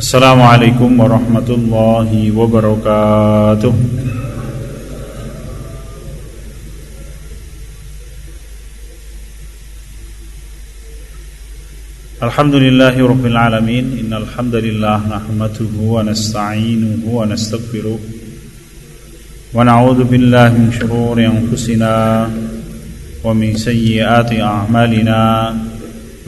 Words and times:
السلام 0.00 0.40
عليكم 0.42 0.90
ورحمة 1.00 1.48
الله 1.58 2.10
وبركاته. 2.32 3.74
الحمد 12.22 12.54
لله 12.54 12.94
رب 13.12 13.24
العالمين. 13.26 13.84
إن 14.00 14.12
الحمد 14.22 14.54
لله 14.54 14.98
نحمده 15.16 15.72
ونستعينه 15.76 17.04
ونستغفره 17.04 17.98
ونعوذ 19.54 20.00
بالله 20.04 20.48
من 20.48 20.72
شرور 20.80 21.16
أنفسنا 21.20 21.94
ومن 23.24 23.50
سيئات 23.56 24.32
أعمالنا. 24.32 25.20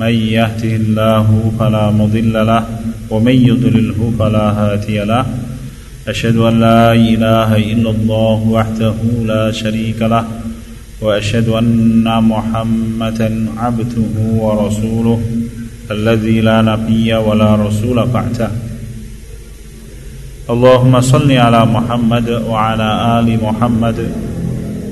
من 0.03 0.15
يهده 0.39 0.73
الله 0.83 1.27
فلا 1.59 1.91
مضل 1.91 2.35
له 2.47 2.65
ومن 3.11 3.37
يضلله 3.51 4.13
فلا 4.19 4.47
هادي 4.59 4.99
له. 4.99 5.25
أشهد 6.09 6.37
أن 6.37 6.61
لا 6.61 6.93
إله 6.93 7.57
إلا 7.57 7.91
الله 7.91 8.39
وحده 8.57 8.95
لا 9.27 9.51
شريك 9.51 10.03
له 10.03 10.25
وأشهد 11.01 11.49
أن 11.49 12.03
محمدا 12.33 13.47
عبده 13.57 14.15
ورسوله 14.45 15.21
الذي 15.91 16.41
لا 16.41 16.63
نبي 16.63 17.15
ولا 17.15 17.55
رسول 17.55 18.07
بعده. 18.07 18.51
اللهم 20.51 21.01
صل 21.01 21.33
على 21.33 21.65
محمد 21.65 22.29
وعلى 22.51 22.89
آل 23.19 23.29
محمد 23.43 23.99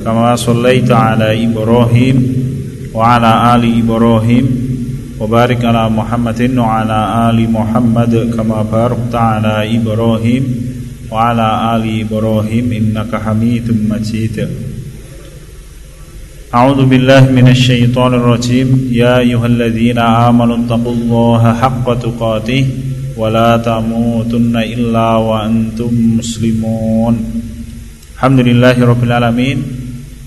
كما 0.05 0.37
صليت 0.37 0.91
على 0.91 1.45
إبراهيم 1.47 2.17
وعلى 2.95 3.55
آل 3.55 3.63
إبراهيم. 3.83 4.70
وبارك 5.21 5.65
على 5.65 5.85
محمد 5.91 6.41
وعلى 6.57 6.99
آل 7.29 7.39
محمد 7.53 8.33
كما 8.37 8.63
باركت 8.63 9.15
على 9.15 9.77
إبراهيم 9.77 10.45
وعلى 11.13 11.77
آل 11.77 11.85
إبراهيم 12.01 12.67
إنك 12.73 13.13
حميد 13.25 13.67
مجيد. 13.91 14.37
أعوذ 16.55 16.81
بالله 16.87 17.23
من 17.31 17.49
الشيطان 17.49 18.15
الرجيم. 18.15 18.89
يا 18.93 19.19
أيها 19.19 19.47
الذين 19.47 19.99
آمنوا 19.99 20.57
اتقوا 20.57 20.93
الله 20.93 21.43
حق 21.55 21.87
تقاته 22.07 22.67
ولا 23.17 23.57
تموتن 23.57 24.57
إلا 24.57 25.09
وأنتم 25.17 25.93
مسلمون. 26.19 27.15
الحمد 28.17 28.41
لله 28.41 28.77
رب 28.85 29.03
العالمين. 29.05 29.59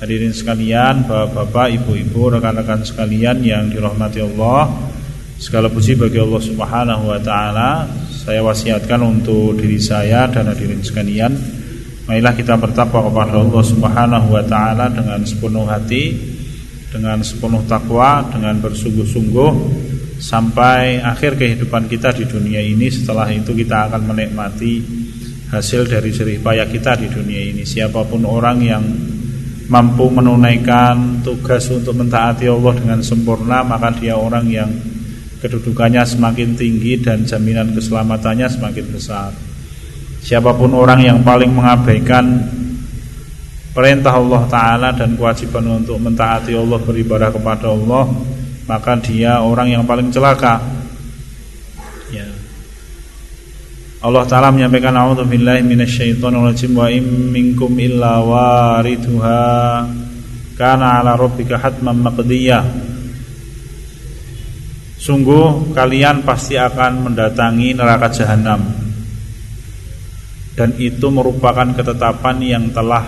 Hadirin 0.04 0.36
sekalian, 0.36 1.08
bapak-bapak, 1.08 1.80
ibu-ibu, 1.80 2.36
rekan-rekan 2.36 2.84
sekalian 2.84 3.40
yang 3.40 3.72
dirahmati 3.72 4.20
Allah 4.20 4.68
Segala 5.40 5.72
puji 5.72 5.96
bagi 5.96 6.20
Allah 6.20 6.44
subhanahu 6.44 7.08
wa 7.08 7.16
ta'ala. 7.23 7.88
Saya 8.12 8.44
wasiatkan 8.44 9.00
untuk 9.00 9.56
diri 9.56 9.80
saya 9.80 10.28
dan 10.28 10.52
hadirin 10.52 10.84
sekalian 10.84 11.31
Marilah 12.04 12.36
kita 12.36 12.59
bertakwa 12.59 13.08
kepada 13.08 13.48
Allah 13.48 13.64
subhanahu 13.64 14.28
wa 14.28 14.44
ta'ala 14.44 14.92
dengan 14.92 15.24
sepenuh 15.24 15.64
hati 15.72 16.20
Dengan 16.92 17.24
sepenuh 17.24 17.64
takwa, 17.64 18.28
dengan 18.28 18.59
bersungguh-sungguh 18.59 19.52
Sampai 20.20 21.00
akhir 21.00 21.40
kehidupan 21.40 21.88
kita 21.88 22.12
di 22.12 22.28
dunia 22.28 22.59
ini. 22.59 22.92
Setelah 22.92 23.31
itu 23.31 23.56
kita 23.56 23.88
akan 23.88 24.12
menikmati 24.12 24.84
hasil 25.48 25.88
dari 25.88 26.12
jerih 26.12 26.44
payah 26.44 26.68
kita 26.68 27.00
di 27.00 27.08
dunia 27.08 27.56
ini. 27.56 27.64
Siapa 27.64 28.04
pun 28.04 28.28
orang 28.28 28.59
yang 28.59 28.84
mampu 29.73 30.05
menunaikan 30.05 31.25
tugas 31.25 31.66
untuk 31.73 31.97
mentaati 31.97 32.45
Allah 32.45 32.77
dengan 32.77 33.02
sempurna 33.02 33.66
maka 33.66 33.89
dia 33.97 34.13
orang 34.13 34.45
yang 34.45 34.69
kedudukannya 35.41 36.05
semakin 36.05 36.53
tinggi 36.53 37.02
dan 37.02 37.25
jaminan 37.25 37.73
keselamatannya 37.73 38.47
semakin 38.53 38.85
besar. 38.94 39.33
Siapa 40.23 40.55
pun 40.55 40.71
orang 40.77 41.03
yang 41.03 41.19
paling 41.25 41.51
mengabaikan 41.51 42.47
perintah 43.73 44.16
Allah 44.16 44.45
taala 44.47 44.89
dan 44.95 45.17
kewajiban 45.17 45.83
untuk 45.83 45.99
mentaati 45.99 46.53
Allah 46.56 46.79
beribadah 46.79 47.33
kepada 47.33 47.73
Allah, 47.73 48.07
maka 48.69 48.94
dia 49.01 49.41
orang 49.41 49.73
yang 49.73 49.83
paling 49.83 50.13
celaka. 50.13 50.63
Ya. 52.13 52.29
Allah 54.03 54.28
Ta'ala 54.28 54.52
menyampaikan 54.52 54.91
A'udzubillahi 55.00 55.64
minasyaitonirrajim. 55.64 56.75
Wa 56.75 56.91
im 56.91 57.31
minkum 57.31 57.72
illa 57.80 58.19
wariduha 58.19 59.88
Kana 60.59 61.00
ala 61.00 61.16
rabbika 61.16 61.56
hatman 61.56 62.03
maqdiyah. 62.03 62.68
Sungguh 65.00 65.72
kalian 65.72 66.28
pasti 66.28 66.59
akan 66.59 67.12
mendatangi 67.12 67.75
neraka 67.75 68.08
jahanam 68.08 68.63
Dan 70.56 70.80
itu 70.80 71.12
merupakan 71.12 71.68
ketetapan 71.75 72.40
yang 72.40 72.66
telah 72.72 73.08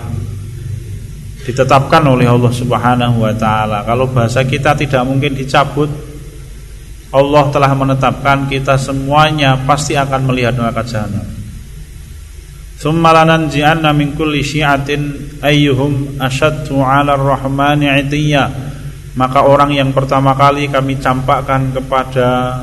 Ditetapkan 1.43 2.03
oleh 2.07 2.25
Allah 2.25 2.49
Subhanahu 2.49 3.21
wa 3.21 3.35
taala. 3.37 3.85
Kalau 3.85 4.09
bahasa 4.09 4.41
kita 4.41 4.73
tidak 4.73 5.05
mungkin 5.05 5.37
dicabut 5.37 6.14
Allah 7.15 7.47
telah 7.47 7.71
menetapkan 7.71 8.51
kita 8.51 8.75
semuanya 8.75 9.55
pasti 9.63 9.95
akan 9.95 10.27
melihat 10.27 10.59
neraka 10.59 10.83
jahanam. 10.83 11.23
Summalanan 12.75 13.47
ji'anna 13.47 13.95
min 13.95 14.19
kulli 14.19 14.43
syi'atin 14.43 15.39
ayyuhum 15.39 16.19
asyaddu 16.19 16.75
'ala 16.83 17.15
ar-rahmani 17.15 17.87
'itiyya. 17.87 18.51
Maka 19.15 19.47
orang 19.47 19.71
yang 19.71 19.95
pertama 19.95 20.35
kali 20.35 20.67
kami 20.67 20.99
campakkan 20.99 21.71
kepada 21.71 22.59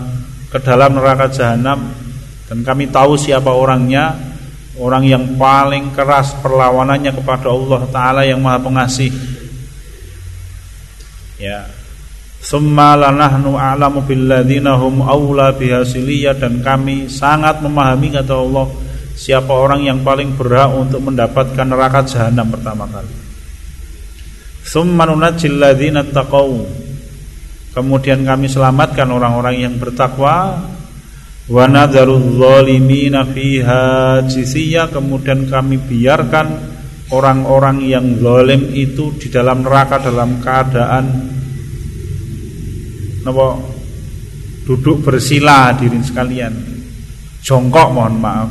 ke 0.53 0.61
dalam 0.61 1.01
neraka 1.01 1.33
jahanam 1.33 1.97
dan 2.45 2.61
kami 2.61 2.93
tahu 2.93 3.17
siapa 3.17 3.49
orangnya, 3.49 4.13
orang 4.77 5.09
yang 5.09 5.25
paling 5.41 5.97
keras 5.97 6.37
perlawanannya 6.45 7.09
kepada 7.17 7.49
Allah 7.49 7.81
taala 7.89 8.21
yang 8.29 8.45
Maha 8.45 8.61
Pengasih. 8.61 9.09
Ya, 11.41 11.73
Summa 12.53 12.93
lanahnu 13.01 13.57
a'lamu 13.57 14.05
billadzina 14.05 14.77
hum 14.77 15.01
aula 15.01 15.57
bihasiliyah 15.57 16.37
dan 16.37 16.61
kami 16.61 17.09
sangat 17.09 17.65
memahami 17.65 18.13
kata 18.13 18.37
Allah 18.37 18.69
siapa 19.17 19.57
orang 19.57 19.89
yang 19.89 20.05
paling 20.05 20.37
berhak 20.37 20.69
untuk 20.77 21.01
mendapatkan 21.01 21.65
neraka 21.65 22.05
jahanam 22.05 22.53
pertama 22.53 22.85
kali. 22.93 23.09
Summa 24.69 25.09
nunajjil 25.09 25.57
ladzina 25.57 26.05
taqau. 26.05 26.61
Kemudian 27.73 28.21
kami 28.21 28.53
selamatkan 28.53 29.09
orang-orang 29.09 29.57
yang 29.65 29.81
bertakwa 29.81 30.61
wa 31.49 31.65
nadzarul 31.65 32.37
zalimina 32.37 33.33
fiha 33.33 34.21
kemudian 34.93 35.49
kami 35.49 35.81
biarkan 35.81 36.49
orang-orang 37.17 37.81
yang 37.81 38.21
zalim 38.21 38.77
itu 38.77 39.17
di 39.17 39.33
dalam 39.33 39.65
neraka 39.65 40.05
dalam 40.05 40.37
keadaan 40.45 41.33
Napa 43.23 43.59
duduk 44.67 45.03
bersila 45.03 45.71
hadirin 45.71 46.03
sekalian. 46.03 46.55
Jongkok 47.43 47.89
mohon 47.91 48.19
maaf. 48.23 48.51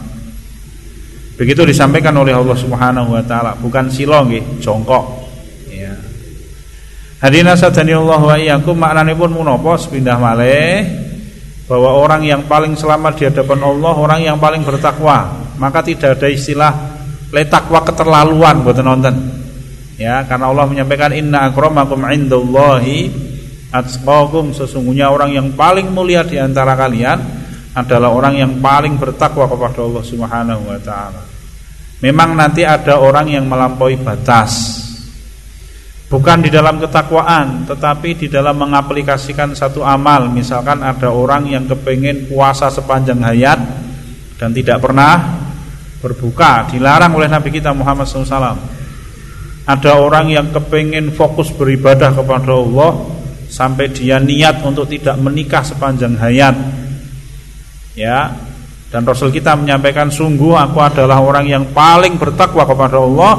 Begitu 1.39 1.63
disampaikan 1.65 2.13
oleh 2.19 2.35
Allah 2.35 2.53
Subhanahu 2.53 3.17
wa 3.17 3.23
taala, 3.25 3.57
bukan 3.57 3.87
sila 3.89 4.21
nggih, 4.27 4.61
jongkok. 4.61 5.25
Ya. 5.71 5.95
Hadirin 7.23 7.55
sadani 7.55 7.95
Allah 7.95 8.19
wa 8.21 8.35
iyyakum 8.37 8.75
maknanipun 8.77 9.31
menapa 9.31 9.79
sepindah 9.79 10.19
malih 10.19 10.85
bahwa 11.65 11.95
orang 11.97 12.27
yang 12.27 12.43
paling 12.45 12.75
selamat 12.75 13.13
di 13.15 13.23
hadapan 13.31 13.63
Allah 13.63 13.93
orang 13.95 14.19
yang 14.21 14.37
paling 14.37 14.61
bertakwa. 14.61 15.39
Maka 15.55 15.79
tidak 15.81 16.19
ada 16.19 16.27
istilah 16.27 16.73
letakwa 17.31 17.79
keterlaluan 17.87 18.61
buat 18.61 18.77
nonton. 18.83 19.15
Ya, 19.95 20.25
karena 20.25 20.49
Allah 20.49 20.65
menyampaikan 20.67 21.13
inna 21.13 21.47
akramakum 21.49 22.01
indallahi 22.05 23.30
Atqakum 23.71 24.51
sesungguhnya 24.51 25.07
orang 25.07 25.31
yang 25.31 25.47
paling 25.55 25.87
mulia 25.95 26.27
di 26.27 26.35
antara 26.35 26.75
kalian 26.75 27.19
adalah 27.71 28.11
orang 28.11 28.35
yang 28.35 28.51
paling 28.59 28.99
bertakwa 28.99 29.47
kepada 29.47 29.79
Allah 29.79 30.03
Subhanahu 30.03 30.63
wa 30.67 30.79
taala. 30.83 31.23
Memang 32.03 32.35
nanti 32.35 32.67
ada 32.67 32.99
orang 32.99 33.31
yang 33.31 33.47
melampaui 33.47 33.95
batas. 34.01 34.83
Bukan 36.11 36.43
di 36.43 36.51
dalam 36.51 36.75
ketakwaan, 36.83 37.63
tetapi 37.63 38.19
di 38.19 38.27
dalam 38.27 38.59
mengaplikasikan 38.59 39.55
satu 39.55 39.79
amal. 39.79 40.27
Misalkan 40.27 40.83
ada 40.83 41.07
orang 41.07 41.47
yang 41.47 41.63
kepengen 41.71 42.27
puasa 42.27 42.67
sepanjang 42.67 43.23
hayat 43.23 43.63
dan 44.35 44.51
tidak 44.51 44.83
pernah 44.83 45.39
berbuka, 46.03 46.67
dilarang 46.67 47.15
oleh 47.15 47.31
Nabi 47.31 47.53
kita 47.53 47.71
Muhammad 47.71 48.09
SAW. 48.09 48.59
Ada 49.63 49.91
orang 50.01 50.33
yang 50.33 50.51
kepengen 50.51 51.15
fokus 51.15 51.53
beribadah 51.53 52.11
kepada 52.11 52.59
Allah, 52.59 52.91
sampai 53.51 53.91
dia 53.91 54.15
niat 54.17 54.63
untuk 54.63 54.87
tidak 54.87 55.19
menikah 55.19 55.59
sepanjang 55.59 56.15
hayat. 56.15 56.55
Ya. 57.93 58.31
Dan 58.91 59.07
Rasul 59.07 59.31
kita 59.31 59.55
menyampaikan 59.55 60.11
sungguh 60.11 60.55
aku 60.55 60.79
adalah 60.83 61.23
orang 61.23 61.47
yang 61.47 61.63
paling 61.71 62.19
bertakwa 62.19 62.67
kepada 62.67 62.99
Allah 62.99 63.33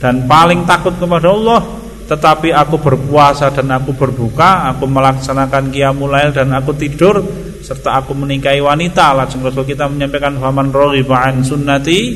dan 0.00 0.24
paling 0.24 0.64
takut 0.64 0.96
kepada 0.96 1.28
Allah, 1.32 1.60
tetapi 2.08 2.52
aku 2.52 2.80
berpuasa 2.80 3.52
dan 3.52 3.76
aku 3.76 3.92
berbuka, 3.92 4.72
aku 4.72 4.88
melaksanakan 4.88 5.68
qiyamul 5.68 6.16
dan 6.32 6.48
aku 6.56 6.72
tidur 6.76 7.20
serta 7.66 7.98
aku 7.98 8.14
menikahi 8.14 8.62
wanita 8.62 9.10
lajeng 9.10 9.42
Rasul 9.42 9.66
kita 9.66 9.90
menyampaikan 9.90 10.38
faman 10.38 10.70
raghiba 10.70 11.18
an 11.18 11.42
sunnati 11.42 12.14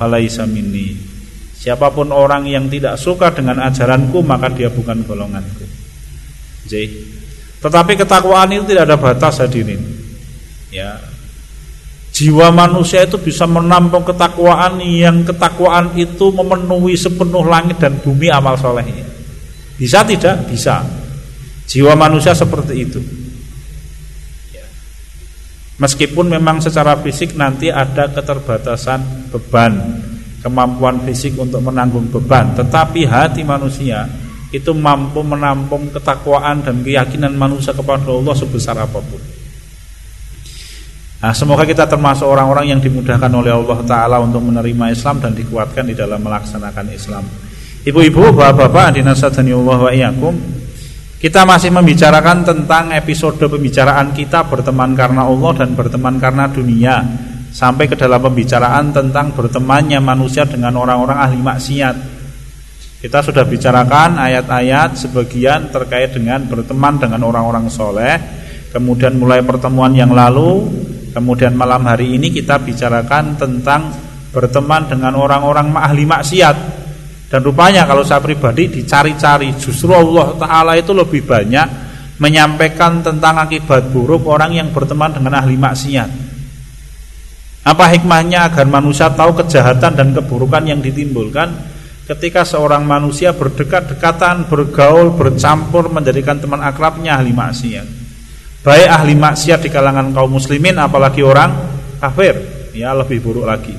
falaisa 0.00 0.48
minni 0.48 0.96
siapa 1.52 1.92
pun 1.92 2.08
orang 2.08 2.48
yang 2.48 2.64
tidak 2.72 2.96
suka 2.96 3.28
dengan 3.28 3.60
ajaranku 3.60 4.24
maka 4.24 4.48
dia 4.48 4.72
bukan 4.72 5.04
golonganku 5.04 5.65
Jadi, 6.66 6.86
tetapi 7.62 7.94
ketakwaan 7.94 8.50
itu 8.50 8.66
tidak 8.66 8.90
ada 8.90 8.98
batas 8.98 9.38
hadirin. 9.38 9.80
Ya. 10.74 10.98
Jiwa 12.10 12.48
manusia 12.48 13.04
itu 13.04 13.20
bisa 13.20 13.44
menampung 13.44 14.02
ketakwaan 14.02 14.80
yang 14.82 15.22
ketakwaan 15.22 15.94
itu 15.94 16.32
memenuhi 16.32 16.96
sepenuh 16.96 17.44
langit 17.44 17.76
dan 17.76 18.00
bumi 18.00 18.32
amal 18.32 18.56
solehnya 18.56 19.16
bisa 19.76 20.00
tidak? 20.08 20.48
Bisa. 20.48 20.80
Jiwa 21.68 21.92
manusia 21.92 22.32
seperti 22.32 22.74
itu. 22.74 23.00
Meskipun 25.76 26.32
memang 26.32 26.64
secara 26.64 26.96
fisik 27.04 27.36
nanti 27.36 27.68
ada 27.68 28.08
keterbatasan 28.08 29.28
beban, 29.28 29.76
kemampuan 30.40 31.04
fisik 31.04 31.36
untuk 31.36 31.60
menanggung 31.60 32.08
beban, 32.08 32.56
tetapi 32.56 33.04
hati 33.04 33.44
manusia 33.44 34.08
itu 34.54 34.70
mampu 34.70 35.22
menampung 35.26 35.90
ketakwaan 35.90 36.62
dan 36.62 36.82
keyakinan 36.82 37.34
manusia 37.34 37.74
kepada 37.74 38.06
Allah 38.10 38.34
sebesar 38.34 38.78
apa 38.78 39.00
pun. 39.02 39.22
Nah, 41.16 41.32
semoga 41.32 41.66
kita 41.66 41.88
termasuk 41.88 42.28
orang-orang 42.28 42.76
yang 42.76 42.80
dimudahkan 42.80 43.32
oleh 43.32 43.50
Allah 43.50 43.80
Taala 43.82 44.16
untuk 44.22 44.44
menerima 44.44 44.92
Islam 44.92 45.18
dan 45.18 45.32
dikuatkan 45.34 45.88
di 45.88 45.96
dalam 45.96 46.20
melaksanakan 46.22 46.86
Islam. 46.92 47.24
Ibu-ibu, 47.82 48.36
bapak-bapak, 48.36 49.00
dinasadani 49.00 49.50
Allah 49.50 49.80
wa. 49.90 50.30
Kita 51.16 51.48
masih 51.48 51.72
membicarakan 51.72 52.44
tentang 52.44 52.92
episode 52.92 53.40
pembicaraan 53.40 54.12
kita 54.12 54.46
berteman 54.46 54.92
karena 54.92 55.24
Allah 55.24 55.64
dan 55.64 55.72
berteman 55.72 56.20
karena 56.20 56.44
dunia 56.46 57.02
Sampai 57.56 57.88
ke 57.88 57.96
dalam 57.96 58.20
pembicaraan 58.20 58.92
tentang 58.92 59.32
bertemannya 59.32 59.96
manusia 59.96 60.44
dengan 60.44 60.76
orang-orang 60.76 61.16
ahli 61.16 61.40
maksiat 61.40 62.15
Kita 63.06 63.22
sudah 63.22 63.46
bicarakan 63.46 64.18
ayat-ayat 64.18 64.98
sebagian 64.98 65.70
terkait 65.70 66.10
dengan 66.10 66.42
berteman 66.42 66.98
dengan 66.98 67.22
orang-orang 67.22 67.70
soleh. 67.70 68.18
Kemudian 68.74 69.14
mulai 69.14 69.46
pertemuan 69.46 69.94
yang 69.94 70.10
lalu 70.10 70.66
Kemudian 71.16 71.56
malam 71.56 71.80
hari 71.88 72.12
ini 72.12 72.28
kita 72.28 72.60
bicarakan 72.60 73.40
tentang 73.40 73.88
berteman 74.36 74.84
dengan 74.84 75.16
orang-orang 75.16 75.72
ahli 75.72 76.04
maksiat. 76.04 76.56
Dan 77.32 77.40
rupanya 77.40 77.88
kalau 77.88 78.04
saya 78.04 78.20
pribadi 78.20 78.68
dicari-cari 78.68 79.56
justru 79.56 79.96
Allah 79.96 80.36
Ta'ala 80.36 80.76
itu 80.76 80.92
lebih 80.92 81.24
banyak 81.24 81.88
menyampaikan 82.20 83.00
tentang 83.00 83.40
akibat 83.40 83.88
buruk 83.96 84.28
orang 84.28 84.60
yang 84.60 84.68
berteman 84.76 85.16
dengan 85.16 85.40
ahli 85.40 85.56
maksiat. 85.56 86.10
Apa 87.64 87.96
hikmahnya 87.96 88.52
agar 88.52 88.68
manusia 88.68 89.08
tahu 89.08 89.40
kejahatan 89.40 89.96
dan 89.96 90.12
keburukan 90.12 90.68
yang 90.68 90.84
ditimbulkan 90.84 91.48
ketika 92.06 92.46
seorang 92.46 92.86
manusia 92.86 93.34
berdekat-dekatan, 93.34 94.46
bergaul, 94.46 95.10
bercampur 95.18 95.90
menjadikan 95.90 96.38
teman 96.38 96.62
akrabnya 96.62 97.18
ahli 97.18 97.34
maksiat. 97.34 97.86
Baik 98.62 98.88
ahli 98.90 99.14
maksiat 99.18 99.62
di 99.66 99.70
kalangan 99.70 100.14
kaum 100.14 100.38
muslimin 100.38 100.78
apalagi 100.78 101.22
orang 101.22 101.50
kafir, 101.98 102.34
ya 102.74 102.94
lebih 102.94 103.18
buruk 103.22 103.46
lagi. 103.46 103.74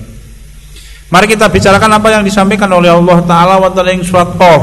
Mari 1.07 1.25
kita 1.31 1.47
bicarakan 1.47 2.03
apa 2.03 2.07
yang 2.19 2.23
disampaikan 2.27 2.67
oleh 2.67 2.91
Allah 2.91 3.23
Ta'ala 3.23 3.55
wa 3.63 3.71
ta'ala 3.71 3.95
yang 3.95 4.03
surat 4.03 4.27
Qaf 4.35 4.59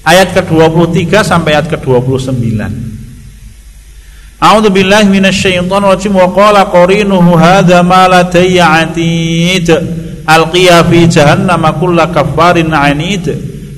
Ayat 0.00 0.32
ke-23 0.32 1.12
sampai 1.20 1.52
ayat 1.52 1.68
ke-29 1.76 2.56
A'udzu 4.40 4.68
billahi 4.72 5.12
minasyaitonir 5.12 5.92
rajim 5.92 6.16
wa 6.16 6.32
qala 6.32 6.72
qarinuhu 6.72 7.36
hadza 7.36 7.84
ma 7.84 8.08
latayya 8.08 8.80
alqiya 10.26 10.84
fi 10.90 11.06
jahannam 11.06 11.62
kull 11.80 11.98
kaffarin 12.14 12.74
anid 12.74 13.24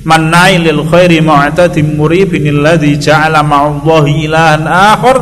manna'il 0.05 0.65
lil 0.65 0.83
khairi 0.91 1.21
mu'tadim 1.21 1.97
muribin 2.01 2.49
alladhi 2.55 2.97
ja'ala 2.97 3.45
ma'allahi 3.45 4.25
ilahan 4.25 4.65
akhar 4.67 5.17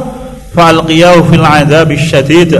fa 0.54 0.70
alqiyahu 0.72 1.26
fil 1.30 1.44
'adzabish 1.44 2.06
shadid 2.10 2.52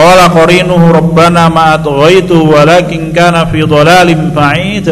Qala 0.00 0.32
qarinuhu 0.32 0.96
rabbana 0.96 1.50
ma 1.52 1.76
atghaitu 1.76 2.46
walakin 2.46 3.12
kana 3.12 3.44
fi 3.44 3.60
dhalalin 3.66 4.32
ba'id. 4.32 4.86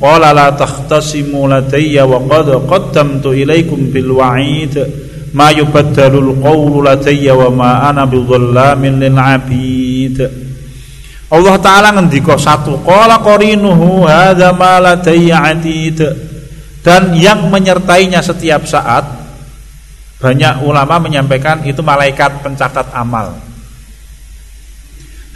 Qala 0.00 0.34
la 0.34 0.50
takhtasimu 0.50 1.46
ladayya 1.46 2.02
wa 2.02 2.18
qad 2.26 2.50
qaddamtu 2.66 3.38
ilaikum 3.38 3.92
bil 3.94 4.18
wa'id. 4.18 4.74
Ma 5.30 5.54
yubaddalu 5.54 6.34
al-qawlu 6.34 6.82
ladayya 6.82 7.38
wa 7.38 7.54
ma 7.54 7.94
Allah 11.28 11.56
taala 11.60 11.92
ngendika 11.92 12.40
satu 12.40 12.80
qala 12.84 13.20
ma 14.56 14.72
'atid. 14.80 16.00
Dan 16.78 17.12
yang 17.12 17.52
menyertainya 17.52 18.24
setiap 18.24 18.64
saat 18.64 19.04
banyak 20.18 20.64
ulama 20.64 20.96
menyampaikan 20.98 21.60
itu 21.68 21.84
malaikat 21.84 22.40
pencatat 22.40 22.90
amal 22.96 23.36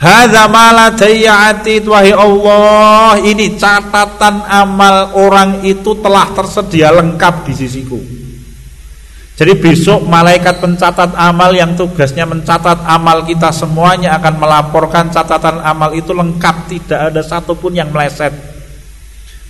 Hadza 0.03 0.51
maladayati 0.51 1.79
wahai 1.87 2.11
Allah, 2.11 3.23
ini 3.23 3.55
catatan 3.55 4.43
amal 4.51 5.15
orang 5.15 5.63
itu 5.63 5.95
telah 6.03 6.27
tersedia 6.35 6.91
lengkap 6.91 7.47
di 7.47 7.55
sisiku. 7.55 8.03
Jadi 9.43 9.59
besok 9.59 10.07
malaikat 10.07 10.63
pencatat 10.63 11.19
amal 11.19 11.51
yang 11.51 11.75
tugasnya 11.75 12.23
mencatat 12.23 12.87
amal 12.87 13.27
kita 13.27 13.51
semuanya 13.51 14.15
akan 14.15 14.39
melaporkan 14.39 15.11
catatan 15.11 15.59
amal 15.59 15.91
itu 15.99 16.15
lengkap, 16.15 16.71
tidak 16.71 17.11
ada 17.11 17.27
satupun 17.27 17.75
yang 17.75 17.91
meleset. 17.91 18.31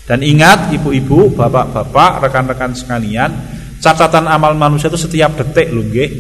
Dan 0.09 0.25
ingat 0.25 0.73
ibu-ibu, 0.73 1.37
bapak-bapak, 1.37 2.25
rekan-rekan 2.25 2.73
sekalian, 2.73 3.37
catatan 3.85 4.33
amal 4.33 4.57
manusia 4.57 4.89
itu 4.89 4.97
setiap 4.97 5.37
detik 5.37 5.69
loh 5.69 5.85
nggih. 5.85 6.11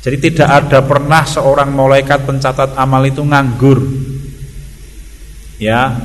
Jadi 0.00 0.16
tidak 0.32 0.48
ada 0.48 0.80
pernah 0.80 1.28
seorang 1.28 1.68
malaikat 1.68 2.24
pencatat 2.24 2.72
amal 2.80 3.04
itu 3.04 3.28
nganggur. 3.28 3.76
Ya. 5.60 6.00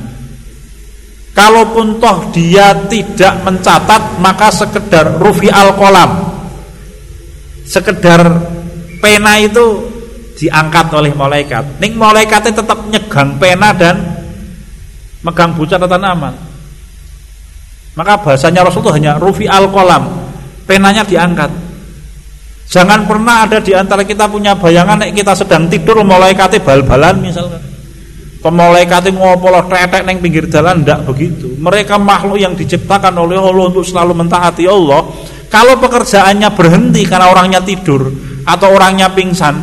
Kalaupun 1.32 2.04
toh 2.04 2.28
dia 2.36 2.84
tidak 2.84 3.48
mencatat 3.48 4.20
maka 4.20 4.52
sekedar 4.52 5.16
rufi 5.16 5.48
al 5.48 5.72
kolam 5.80 6.33
sekedar 7.64 8.20
pena 9.00 9.40
itu 9.40 9.88
diangkat 10.38 10.86
oleh 10.92 11.12
malaikat. 11.12 11.80
Ning 11.80 11.96
malaikatnya 11.96 12.52
tetap 12.60 12.78
nyegang 12.88 13.36
pena 13.40 13.72
dan 13.72 13.96
megang 15.24 15.56
buku 15.56 15.72
catatan 15.72 16.04
amal. 16.04 16.34
Maka 17.94 18.18
bahasanya 18.18 18.66
Rasul 18.66 18.82
itu 18.82 18.90
hanya 18.90 19.16
rufi 19.22 19.46
al 19.46 19.70
kolam, 19.70 20.10
penanya 20.66 21.06
diangkat. 21.06 21.50
Jangan 22.66 23.06
pernah 23.06 23.46
ada 23.46 23.62
di 23.62 23.70
antara 23.70 24.02
kita 24.02 24.26
punya 24.26 24.58
bayangan 24.58 24.98
nek 24.98 25.14
kita 25.14 25.36
sedang 25.36 25.70
tidur 25.70 26.02
kate 26.34 26.58
bal-balan 26.58 27.22
misalkan. 27.22 27.62
kate 28.88 29.14
ngopolo 29.14 29.68
tetek 29.70 30.02
neng 30.02 30.18
pinggir 30.18 30.50
jalan 30.50 30.82
ndak 30.82 31.06
begitu. 31.06 31.54
Mereka 31.54 32.02
makhluk 32.02 32.40
yang 32.40 32.58
diciptakan 32.58 33.14
oleh 33.14 33.38
Allah 33.38 33.70
untuk 33.70 33.86
selalu 33.86 34.26
mentaati 34.26 34.66
Allah. 34.66 35.06
Kalau 35.54 35.78
pekerjaannya 35.78 36.50
berhenti 36.58 37.06
karena 37.06 37.30
orangnya 37.30 37.62
tidur 37.62 38.10
atau 38.42 38.74
orangnya 38.74 39.14
pingsan 39.14 39.62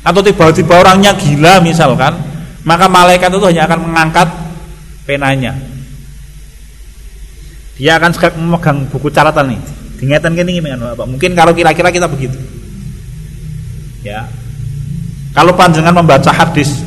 atau 0.00 0.24
tiba-tiba 0.24 0.72
orangnya 0.72 1.12
gila 1.12 1.60
misalkan, 1.60 2.16
maka 2.64 2.88
malaikat 2.88 3.28
itu 3.28 3.44
hanya 3.44 3.68
akan 3.68 3.92
mengangkat 3.92 4.28
penanya. 5.04 5.52
Dia 7.76 8.00
akan 8.00 8.40
memegang 8.40 8.88
buku 8.88 9.12
catatan 9.12 9.52
nih 9.52 9.60
Dingatan 10.00 10.32
dengan 10.32 10.92
Bapak. 10.92 11.08
Mungkin 11.08 11.36
kalau 11.36 11.52
kira-kira 11.52 11.92
kita 11.92 12.08
begitu. 12.08 12.36
Ya. 14.00 14.28
Kalau 15.36 15.52
panjangan 15.52 15.92
membaca 15.92 16.32
hadis 16.32 16.80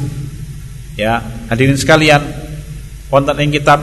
ya, 0.97 1.21
hadirin 1.49 1.77
sekalian, 1.77 2.21
wonten 3.09 3.35
ing 3.41 3.49
kitab 3.49 3.81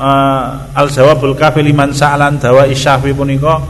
uh, 0.00 0.72
Al-Jawabul 0.72 1.36
Kafi 1.36 1.60
liman 1.60 1.92
sa'alan 1.92 2.40
dawa 2.40 2.64
isyafi 2.64 3.12
punika 3.12 3.60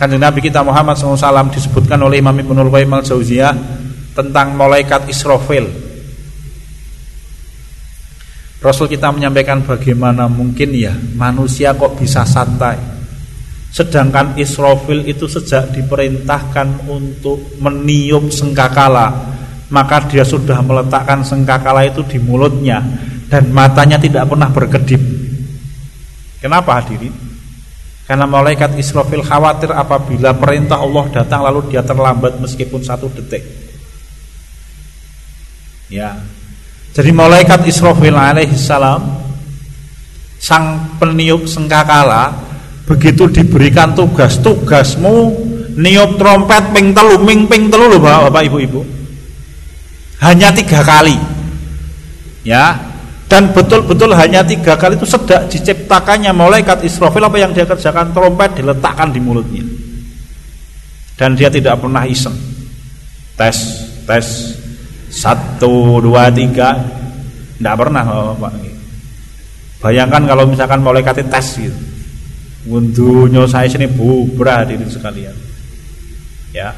Kanjeng 0.00 0.20
Nabi 0.20 0.40
kita 0.40 0.64
Muhammad 0.64 0.96
SAW 0.96 1.52
disebutkan 1.52 2.00
oleh 2.00 2.24
Imam 2.24 2.32
Ibnul 2.32 2.72
Qayyim 2.72 2.88
Al-Jauziyah 2.88 3.52
tentang 4.16 4.56
malaikat 4.56 5.12
Israfil. 5.12 5.68
Rasul 8.60 8.88
kita 8.88 9.12
menyampaikan 9.12 9.60
bagaimana 9.64 10.28
mungkin 10.28 10.72
ya 10.76 10.92
manusia 11.16 11.72
kok 11.72 11.96
bisa 11.96 12.28
santai 12.28 12.76
Sedangkan 13.72 14.36
Israfil 14.36 15.08
itu 15.08 15.24
sejak 15.24 15.72
diperintahkan 15.72 16.84
untuk 16.84 17.56
meniup 17.56 18.28
sengkakala 18.28 19.16
Maka 19.72 20.04
dia 20.12 20.28
sudah 20.28 20.60
meletakkan 20.60 21.24
sengkakala 21.24 21.88
itu 21.88 22.04
di 22.04 22.20
mulutnya 22.20 22.84
Dan 23.30 23.54
matanya 23.54 23.94
tidak 23.96 24.26
pernah 24.26 24.50
berkedip 24.50 24.98
Kenapa 26.40 26.80
hadirin? 26.80 27.12
Karena 28.08 28.26
malaikat 28.26 28.74
Israfil 28.80 29.22
khawatir 29.22 29.70
apabila 29.70 30.34
perintah 30.34 30.80
Allah 30.80 31.04
datang 31.12 31.46
lalu 31.46 31.70
dia 31.70 31.84
terlambat 31.84 32.40
meskipun 32.40 32.82
satu 32.82 33.06
detik. 33.12 33.44
Ya. 35.92 36.18
Jadi 36.90 37.12
malaikat 37.14 37.68
Israfil 37.70 38.16
alaihissalam 38.16 38.98
sang 40.40 40.96
peniup 40.98 41.44
sengkakala 41.46 42.34
begitu 42.88 43.30
diberikan 43.30 43.94
tugas 43.94 44.40
tugasmu 44.42 45.30
niup 45.78 46.18
trompet 46.18 46.74
ping 46.74 46.90
telu 46.90 47.20
ming 47.22 47.46
ping 47.46 47.70
telu 47.70 47.86
loh 47.86 48.00
bapak 48.02 48.48
ibu 48.48 48.58
ibu 48.58 48.80
hanya 50.24 50.50
tiga 50.50 50.82
kali 50.82 51.14
ya 52.42 52.89
dan 53.30 53.54
betul-betul 53.54 54.10
hanya 54.18 54.42
tiga 54.42 54.74
kali 54.74 54.98
itu 54.98 55.06
sedak 55.06 55.46
diciptakannya 55.46 56.34
malaikat 56.34 56.82
Israfil 56.82 57.22
apa 57.22 57.38
yang 57.38 57.54
dia 57.54 57.62
kerjakan? 57.62 58.10
Trompet 58.10 58.58
diletakkan 58.58 59.14
di 59.14 59.22
mulutnya. 59.22 59.62
Dan 61.14 61.38
dia 61.38 61.46
tidak 61.46 61.78
pernah 61.78 62.02
iseng. 62.10 62.34
Tes 63.38 63.86
tes. 64.02 64.58
Satu 65.14 66.02
dua 66.02 66.26
tiga. 66.34 66.74
Tidak 67.54 67.74
pernah 67.78 68.34
Pak 68.34 68.52
bayangkan 69.78 70.26
kalau 70.26 70.44
misalkan 70.50 70.82
malaikat 70.82 71.22
tes 71.30 71.46
gitu. 71.54 71.80
Wundunya 72.66 73.46
saya 73.46 73.70
sini 73.70 73.86
bubrah 73.86 74.66
diri 74.66 74.90
sekalian. 74.90 75.38
Ya 76.50 76.74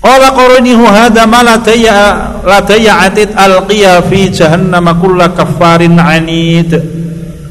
Qala 0.00 0.32
qarinihu 0.32 0.88
hadha 0.88 1.28
ma 1.28 1.44
lataya 1.44 2.40
lataya 2.40 3.04
atit 3.04 3.36
alqiya 3.36 4.00
fi 4.08 4.32
jahannam 4.32 4.88
kulla 4.96 5.28
kaffarin 5.36 6.00
anid. 6.00 6.72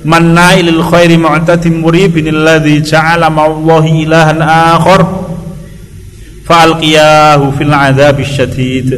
Manna'i 0.01 0.65
lil 0.65 0.81
khairi 0.81 1.19
mu'tatim 1.19 1.85
muribin 1.85 2.25
alladhi 2.31 2.81
ja'ala 2.81 3.29
ma'allahi 3.29 4.07
ilahan 4.07 4.39
akhar 4.41 5.03
fa 6.47 6.65
alqiyahu 6.65 7.51
fil 7.59 7.69
adzabi 7.75 8.23
syadid 8.23 8.95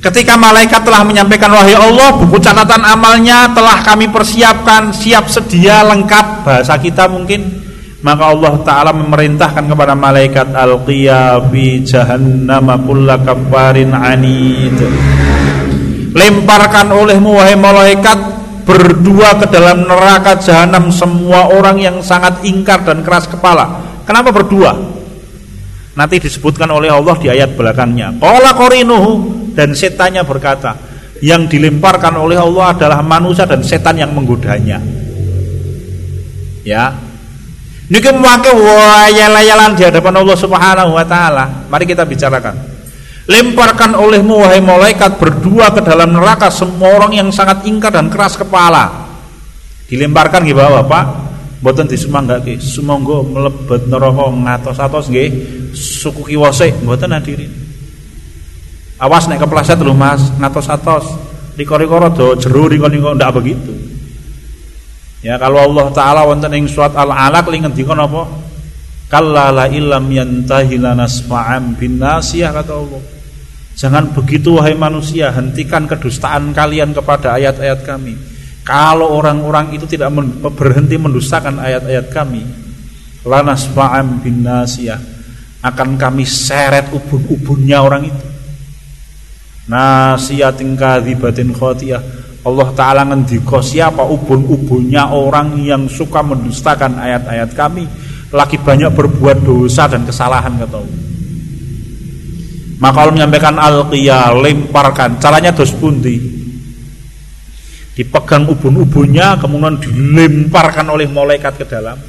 Ketika 0.00 0.32
malaikat 0.40 0.80
telah 0.80 1.04
menyampaikan 1.04 1.52
wahai 1.52 1.76
Allah 1.76 2.16
buku 2.16 2.40
catatan 2.40 2.80
amalnya 2.88 3.52
telah 3.52 3.84
kami 3.84 4.08
persiapkan. 4.08 4.96
Siap 4.96 5.28
sedia 5.28 5.84
lengkap. 5.84 6.48
Bahasa 6.48 6.80
kita 6.80 7.04
mungkin 7.04 7.59
maka 8.00 8.32
Allah 8.32 8.54
taala 8.64 8.92
memerintahkan 8.96 9.68
kepada 9.68 9.92
malaikat 9.92 10.56
alqiya 10.56 11.36
fi 11.52 11.84
jahannam 11.84 12.66
kulla 12.88 13.20
kafarin 13.20 13.92
anid. 13.92 14.76
Lemparkan 16.10 16.90
olehmu 16.96 17.36
wahai 17.36 17.60
malaikat 17.60 18.18
berdua 18.64 19.36
ke 19.36 19.46
dalam 19.52 19.84
neraka 19.84 20.40
jahanam 20.40 20.88
semua 20.88 21.52
orang 21.52 21.76
yang 21.76 21.96
sangat 22.00 22.40
ingkar 22.48 22.82
dan 22.88 23.04
keras 23.04 23.28
kepala. 23.28 23.84
Kenapa 24.08 24.32
berdua? 24.32 24.74
Nanti 25.94 26.16
disebutkan 26.22 26.72
oleh 26.72 26.88
Allah 26.88 27.14
di 27.20 27.28
ayat 27.28 27.52
belakangnya. 27.52 28.16
Qala 28.16 28.56
qarinuhu 28.56 29.10
dan 29.52 29.76
setannya 29.76 30.24
berkata 30.24 30.72
yang 31.20 31.44
dilemparkan 31.44 32.16
oleh 32.16 32.40
Allah 32.40 32.72
adalah 32.72 33.04
manusia 33.04 33.44
dan 33.44 33.60
setan 33.60 34.00
yang 34.00 34.10
menggodanya. 34.16 34.80
Ya 36.64 37.09
Niki 37.90 38.06
memakai 38.14 38.54
wayal-wayalan 38.54 39.74
di 39.74 39.82
hadapan 39.82 40.22
Allah 40.22 40.38
Subhanahu 40.38 40.94
wa 40.94 41.02
taala. 41.02 41.66
Mari 41.66 41.90
kita 41.90 42.06
bicarakan. 42.06 42.54
Lemparkan 43.26 43.98
olehmu 43.98 44.46
wahai 44.46 44.62
malaikat 44.62 45.18
berdua 45.18 45.74
ke 45.74 45.82
dalam 45.82 46.14
neraka 46.14 46.54
semua 46.54 47.02
orang 47.02 47.18
yang 47.18 47.28
sangat 47.34 47.66
ingkar 47.66 47.90
dan 47.90 48.06
keras 48.06 48.38
kepala. 48.38 49.10
Dilemparkan 49.90 50.46
nggih 50.46 50.54
Bapak. 50.54 51.04
Mboten 51.66 51.90
disumanggake. 51.90 52.62
Sumangga 52.62 53.26
mlebet 53.26 53.90
neraka 53.90 54.26
ngatos-atos 54.38 55.10
nggih 55.10 55.28
suku 55.74 56.30
kiwase 56.30 56.70
mboten 56.86 57.10
hadirin. 57.10 57.50
Awas 59.02 59.26
nek 59.26 59.42
kepleset 59.42 59.82
lho 59.82 59.96
Mas, 59.96 60.30
ngatos-atos. 60.38 61.10
Riko-riko 61.58 61.98
rada 61.98 62.38
jero 62.38 62.70
riko-riko 62.70 63.18
ndak 63.18 63.34
begitu. 63.34 63.79
Ya 65.20 65.36
kalau 65.36 65.68
Allah 65.68 65.86
taala 65.92 66.24
wonten 66.24 66.52
ing 66.56 66.64
surat 66.64 66.96
Al-Alaq 66.96 67.52
li 67.52 67.60
ngendika 67.60 67.92
napa? 67.92 68.24
Kalla 69.10 69.52
la 69.52 69.66
illam 69.68 70.08
yantahi 70.08 70.80
lanasfa'am 70.80 71.76
bin 71.76 72.00
nasiyah 72.00 72.56
kata 72.56 72.72
Allah. 72.72 73.02
Jangan 73.76 74.12
begitu 74.16 74.56
wahai 74.56 74.76
manusia, 74.78 75.32
hentikan 75.32 75.84
kedustaan 75.84 76.52
kalian 76.56 76.96
kepada 76.96 77.36
ayat-ayat 77.36 77.84
kami. 77.84 78.14
Kalau 78.64 79.16
orang-orang 79.16 79.72
itu 79.74 79.88
tidak 79.88 80.12
berhenti 80.54 80.94
mendustakan 81.00 81.58
ayat-ayat 81.58 82.12
kami, 82.12 82.44
lanasfa'am 83.26 84.20
bin 84.24 84.46
nasiyah 84.46 85.00
akan 85.60 86.00
kami 86.00 86.24
seret 86.24 86.88
ubun-ubunnya 86.92 87.78
orang 87.84 88.08
itu. 88.08 88.26
Nasiyatin 89.68 90.74
kadhibatin 90.74 91.52
khotiyah 91.52 92.02
Allah 92.40 92.72
Ta'ala 92.72 93.04
ngendiko 93.04 93.60
siapa 93.60 94.00
ubun-ubunnya 94.00 95.12
orang 95.12 95.60
yang 95.60 95.84
suka 95.92 96.24
mendustakan 96.24 96.96
ayat-ayat 96.96 97.52
kami 97.52 97.84
lagi 98.32 98.56
banyak 98.56 98.88
berbuat 98.96 99.44
dosa 99.44 99.84
dan 99.84 100.08
kesalahan 100.08 100.56
kata 100.56 100.76
Allah. 100.80 101.00
Maka 102.80 102.96
Allah 102.96 103.14
menyampaikan 103.20 103.60
al-qiyah 103.60 104.32
lemparkan. 104.40 105.20
Caranya 105.20 105.52
dos 105.52 105.76
pundi? 105.76 106.16
Dipegang 107.92 108.48
ubun-ubunnya 108.48 109.36
kemudian 109.36 109.76
dilemparkan 109.76 110.88
oleh 110.88 111.04
malaikat 111.12 111.60
ke 111.60 111.68
dalam 111.68 112.00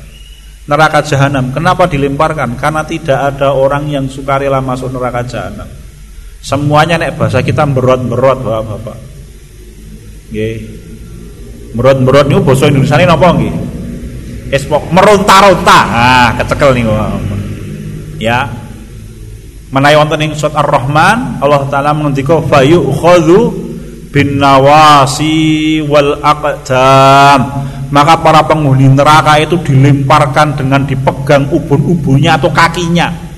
neraka 0.63 1.03
jahanam. 1.03 1.51
Kenapa 1.51 1.91
dilemparkan? 1.91 2.55
Karena 2.55 2.87
tidak 2.87 3.35
ada 3.35 3.51
orang 3.51 3.91
yang 3.91 4.07
suka 4.07 4.39
rela 4.39 4.63
masuk 4.63 4.95
neraka 4.95 5.27
jahanam. 5.27 5.67
Semuanya 6.39 6.95
nek 6.95 7.19
bahasa 7.19 7.43
kita 7.43 7.67
berot-berot 7.67 8.39
bapak-bapak 8.39 9.10
Nggih. 10.31 10.55
Merot-merot 11.75 12.25
niku 12.27 12.41
basa 12.51 12.71
Indonesiane 12.71 13.03
napa 13.03 13.35
nggih? 13.35 13.51
Espok 14.51 14.91
meronta-ronta. 14.91 15.79
Ah, 15.91 16.29
kecekel 16.39 16.71
niku. 16.75 16.91
Ya. 18.19 18.47
Menawi 19.71 19.95
wonten 19.95 20.19
ing 20.27 20.31
surat 20.35 20.59
Ar-Rahman, 20.59 21.39
Allah 21.39 21.63
taala 21.71 21.95
mengendika 21.95 22.43
fayu'khadhu 22.43 23.55
bin 24.11 24.35
nawasi 24.39 25.79
wal 25.87 26.19
aqdam. 26.19 27.39
Maka 27.91 28.19
para 28.19 28.43
penghuni 28.47 28.87
neraka 28.91 29.39
itu 29.39 29.59
dilemparkan 29.63 30.59
dengan 30.59 30.83
dipegang 30.87 31.47
ubun-ubunnya 31.51 32.39
atau 32.39 32.51
kakinya 32.51 33.30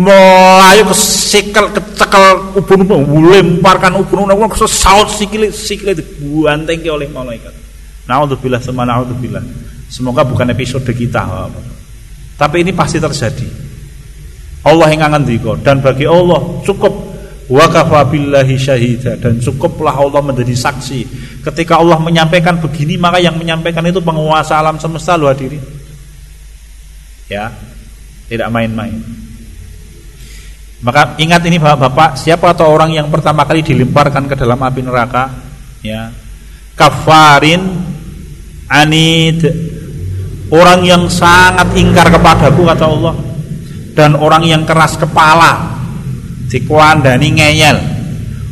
melayu 0.00 0.88
ke 0.88 0.96
sikel 0.96 1.68
kecekel 1.76 2.56
ubun-ubun 2.56 3.28
lemparkan 3.28 4.00
ubun-ubun 4.00 4.48
ke 4.48 4.64
saut 4.64 5.12
sikil 5.12 5.52
sikil 5.52 5.92
dibuanteng 5.92 6.80
oleh 6.88 7.08
malaikat. 7.12 7.52
Naudzubillah 8.08 8.64
sama 8.64 8.88
naudzubillah 8.88 9.44
semoga 9.92 10.24
bukan 10.24 10.48
episode 10.56 10.88
kita 10.88 11.20
tapi 12.40 12.64
ini 12.64 12.72
pasti 12.72 12.96
terjadi. 12.96 13.44
Allah 14.64 14.88
yang 14.88 15.12
ngendika 15.12 15.60
dan 15.60 15.84
bagi 15.84 16.08
Allah 16.08 16.64
cukup. 16.64 17.12
Wa 17.50 17.66
billahi 18.06 18.54
syahida 18.54 19.18
dan 19.18 19.42
cukuplah 19.42 19.90
Allah 19.90 20.22
menjadi 20.22 20.54
saksi. 20.54 21.00
Ketika 21.42 21.82
Allah 21.82 21.98
menyampaikan 21.98 22.62
begini 22.62 22.94
maka 22.94 23.18
yang 23.18 23.34
menyampaikan 23.34 23.82
itu 23.90 23.98
penguasa 23.98 24.54
alam 24.54 24.78
semesta 24.78 25.18
lu 25.18 25.26
hadirin. 25.26 25.60
Ya 27.26 27.50
tidak 28.30 28.48
main-main 28.54 29.02
maka 30.80 31.20
ingat 31.20 31.44
ini 31.44 31.60
Bapak-bapak, 31.60 32.16
siapa 32.16 32.56
atau 32.56 32.72
orang 32.72 32.96
yang 32.96 33.12
pertama 33.12 33.44
kali 33.44 33.60
dilemparkan 33.60 34.24
ke 34.24 34.32
dalam 34.32 34.56
api 34.56 34.80
neraka? 34.80 35.28
Ya. 35.84 36.08
Kafarin 36.72 37.60
anid. 38.64 39.44
Orang 40.50 40.82
yang 40.82 41.06
sangat 41.12 41.76
ingkar 41.76 42.08
kepadaku 42.08 42.64
kata 42.64 42.84
Allah. 42.88 43.14
Dan 43.92 44.16
orang 44.16 44.42
yang 44.48 44.62
keras 44.64 44.96
kepala. 44.96 45.78
Dikuandani 46.48 47.28
ngeyel. 47.28 47.78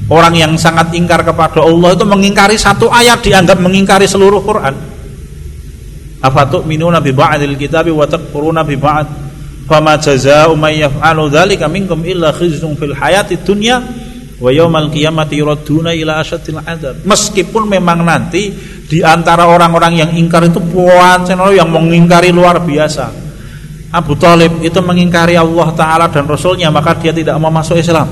Orang 0.08 0.36
yang 0.36 0.52
sangat 0.60 0.92
ingkar 0.96 1.20
kepada 1.20 1.64
Allah 1.64 1.92
itu 1.92 2.04
mengingkari 2.08 2.56
satu 2.56 2.88
ayat 2.88 3.24
dianggap 3.24 3.60
mengingkari 3.60 4.08
seluruh 4.08 4.40
Quran. 4.40 4.72
Apa 6.24 6.48
tuh 6.48 6.64
minuna 6.64 7.00
bi 7.00 7.12
ba'dil 7.12 7.56
kitabi 7.56 7.92
wa 7.92 8.08
takfuruna 8.08 8.64
bi 8.64 8.76
ba'd? 8.80 9.27
Fama 9.68 10.00
jazaa'u 10.00 10.56
may 10.56 10.80
yaf'alu 10.80 11.28
dzalika 11.28 11.68
minkum 11.68 12.00
illa 12.08 12.32
khizyun 12.32 12.72
fil 12.80 12.96
hayati 12.96 13.36
dunya 13.44 13.76
wa 14.40 14.48
yaumal 14.48 14.88
qiyamati 14.88 15.36
yuradduna 15.44 15.92
ila 15.92 16.24
asyaddil 16.24 16.64
adzab. 16.64 17.04
Meskipun 17.04 17.68
memang 17.68 18.00
nanti 18.00 18.48
di 18.88 19.04
antara 19.04 19.44
orang-orang 19.44 20.00
yang 20.00 20.10
ingkar 20.16 20.48
itu 20.48 20.56
pancen 20.72 21.36
yang 21.52 21.68
mengingkari 21.68 22.32
luar 22.32 22.64
biasa. 22.64 23.28
Abu 23.92 24.16
Talib 24.16 24.60
itu 24.64 24.80
mengingkari 24.84 25.36
Allah 25.36 25.68
Ta'ala 25.72 26.06
dan 26.12 26.28
Rasulnya 26.28 26.68
maka 26.68 26.92
dia 27.00 27.08
tidak 27.08 27.40
mau 27.40 27.48
masuk 27.48 27.80
Islam 27.80 28.04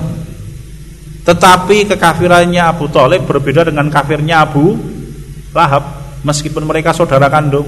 Tetapi 1.20 1.84
kekafirannya 1.92 2.64
Abu 2.64 2.88
Talib 2.88 3.28
berbeda 3.28 3.68
dengan 3.68 3.92
kafirnya 3.92 4.40
Abu 4.40 4.72
Lahab 5.52 5.84
meskipun 6.22 6.62
mereka 6.62 6.92
saudara 6.92 7.26
kandung. 7.26 7.66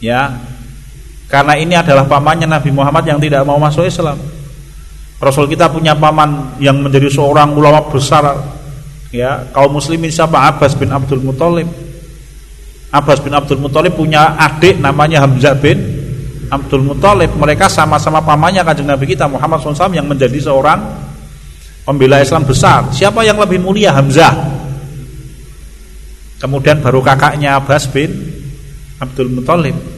Ya. 0.00 0.53
Karena 1.28 1.56
ini 1.56 1.74
adalah 1.74 2.04
pamannya 2.04 2.46
Nabi 2.46 2.70
Muhammad 2.70 3.04
yang 3.08 3.18
tidak 3.18 3.42
mau 3.48 3.56
masuk 3.56 3.88
Islam. 3.88 4.20
Rasul 5.18 5.48
kita 5.48 5.72
punya 5.72 5.96
paman 5.96 6.60
yang 6.60 6.76
menjadi 6.84 7.08
seorang 7.08 7.56
ulama 7.56 7.80
besar 7.88 8.34
ya 9.14 9.46
kaum 9.54 9.72
muslimin 9.72 10.10
siapa 10.12 10.36
Abbas 10.36 10.76
bin 10.76 10.92
Abdul 10.92 11.24
Muthalib. 11.24 11.70
Abbas 12.92 13.18
bin 13.24 13.32
Abdul 13.32 13.62
Muthalib 13.62 13.96
punya 13.96 14.36
adik 14.36 14.78
namanya 14.78 15.24
Hamzah 15.24 15.56
bin 15.56 15.80
Abdul 16.52 16.84
Muthalib. 16.84 17.32
Mereka 17.32 17.72
sama-sama 17.72 18.20
pamannya 18.20 18.66
kanjeng 18.66 18.90
Nabi 18.90 19.08
kita 19.08 19.24
Muhammad 19.30 19.62
SAW 19.64 19.94
yang 19.94 20.04
menjadi 20.04 20.36
seorang 20.38 20.82
pembela 21.86 22.20
Islam 22.20 22.44
besar. 22.44 22.90
Siapa 22.92 23.22
yang 23.22 23.40
lebih 23.40 23.62
mulia? 23.62 23.94
Hamzah. 23.96 24.34
Kemudian 26.42 26.84
baru 26.84 27.00
kakaknya 27.00 27.56
Abbas 27.56 27.88
bin 27.88 28.12
Abdul 29.00 29.30
Muthalib. 29.32 29.93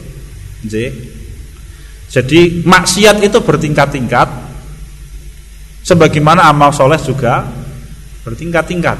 Jadi 2.06 2.62
maksiat 2.62 3.22
itu 3.22 3.38
bertingkat-tingkat 3.42 4.28
sebagaimana 5.82 6.46
amal 6.50 6.70
soleh 6.70 6.98
juga 7.02 7.46
bertingkat-tingkat. 8.26 8.98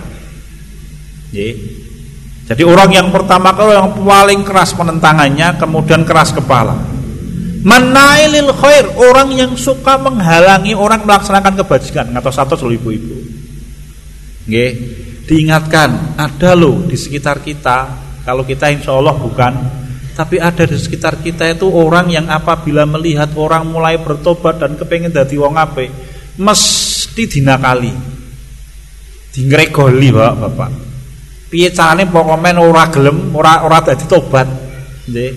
Jadi 2.47 2.63
orang 2.63 2.91
yang 2.95 3.09
pertama 3.11 3.51
kalau 3.53 3.73
yang 3.75 3.91
paling 3.99 4.47
keras 4.47 4.71
penentangannya 4.73 5.59
kemudian 5.59 6.07
keras 6.07 6.31
kepala 6.31 6.97
Manailil 7.67 8.55
khair, 8.55 8.95
orang 8.95 9.35
yang 9.35 9.53
suka 9.59 9.99
menghalangi 9.99 10.71
orang 10.71 11.03
melaksanakan 11.03 11.59
kebajikan. 11.59 12.15
Atau 12.15 12.31
satu 12.31 12.55
ibu-ibu. 12.71 13.19
Diingatkan, 15.27 16.15
ada 16.15 16.55
loh 16.55 16.87
di 16.87 16.95
sekitar 16.95 17.43
kita. 17.43 18.07
Kalau 18.23 18.47
kita 18.47 18.71
insya 18.71 18.95
Allah 18.95 19.19
bukan, 19.19 19.53
tapi 20.17 20.41
ada 20.41 20.65
di 20.65 20.81
sekitar 20.81 21.21
kita 21.21 21.45
itu 21.53 21.69
orang 21.69 22.09
yang 22.09 22.33
apabila 22.33 22.89
melihat 22.89 23.29
orang 23.37 23.69
mulai 23.69 24.01
bertobat 24.01 24.57
dan 24.57 24.73
kepengen 24.81 25.13
dadi 25.13 25.37
wong 25.37 25.61
ape, 25.61 25.93
mesti 26.41 27.23
dinakali. 27.29 27.93
Dingregoli, 29.37 30.09
Bapak-bapak. 30.09 30.71
Piye 31.53 31.69
carane 31.69 32.09
pokoknya 32.09 32.57
ora 32.57 32.89
gelem, 32.89 33.29
ora 33.37 33.61
ora 33.61 33.85
dadi 33.85 34.09
tobat. 34.09 34.49
Nggih. 35.05 35.33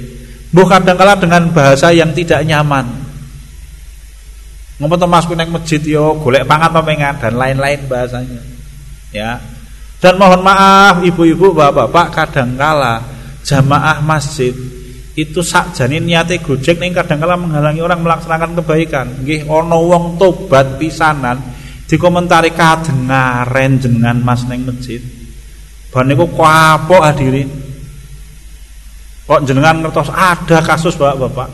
Bu 0.49 0.63
kadang-kala 0.65 1.19
dengan 1.19 1.51
bahasa 1.51 1.91
yang 1.91 2.15
tidak 2.15 2.41
nyaman. 2.47 2.87
Ngomong 4.79 5.11
mas 5.11 5.27
neng 5.27 5.51
masjid 5.51 5.83
yo 5.83 6.15
golek 6.23 6.47
pangan 6.47 6.71
pemengan 6.71 7.19
dan 7.19 7.35
lain-lain 7.35 7.83
bahasanya. 7.85 8.41
Ya. 9.11 9.43
Dan 9.99 10.15
mohon 10.15 10.39
maaf 10.39 11.03
ibu-ibu, 11.03 11.51
bapak-bapak 11.51 12.07
kadang-kala 12.15 13.18
jamaah 13.43 14.03
masjid 14.03 14.55
itu 15.19 15.43
sak 15.43 15.75
janin 15.75 16.07
niate 16.07 16.39
gojek 16.39 16.79
ning 16.79 16.95
kadang-kala 16.95 17.35
menghalangi 17.35 17.83
orang 17.83 17.99
melaksanakan 17.99 18.55
kebaikan. 18.63 19.07
Nggih 19.19 19.51
ana 19.51 19.75
wong 19.75 20.15
tobat 20.15 20.79
pisanan 20.79 21.43
dikomentari 21.89 22.55
kadengaren 22.55 23.83
jenengan 23.83 24.21
Mas 24.23 24.47
neng 24.47 24.63
masjid. 24.63 25.03
Ban 25.91 26.07
niku 26.07 26.29
kapok 26.31 27.03
hadirin. 27.03 27.49
Kok 29.27 29.43
jenengan 29.43 29.83
ngertos 29.83 30.09
ada 30.13 30.63
kasus 30.63 30.95
Bapak-bapak. 30.95 31.49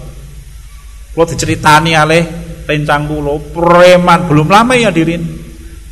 Kalau 1.15 1.25
diceritani 1.27 1.95
oleh 1.95 2.23
rencang 2.67 3.07
kula, 3.07 3.39
preman 3.55 4.27
belum 4.27 4.47
lama 4.51 4.75
ya 4.75 4.91
dirin. 4.91 5.23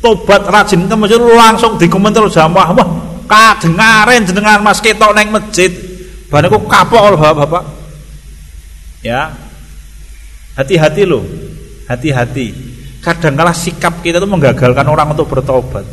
Tobat 0.04 0.44
rajin 0.44 0.84
ke 0.84 0.94
masjid 0.96 1.16
langsung 1.16 1.80
dikomentar 1.80 2.28
jamaah, 2.28 2.76
wah 2.76 2.88
kadengaren 3.24 4.28
jenengan 4.28 4.60
Mas 4.60 4.84
ketok 4.84 5.16
neng 5.16 5.32
masjid. 5.32 5.72
Kok 6.42 6.64
kapok 6.66 7.02
oleh 7.12 7.18
Bapak-bapak. 7.18 7.64
Ya. 9.06 9.30
Hati-hati 10.58 11.02
loh. 11.06 11.22
Hati-hati. 11.86 12.46
Kadangkala 12.98 13.54
sikap 13.54 14.02
kita 14.02 14.18
itu 14.18 14.26
menggagalkan 14.26 14.86
orang 14.88 15.14
untuk 15.14 15.30
bertobat. 15.30 15.84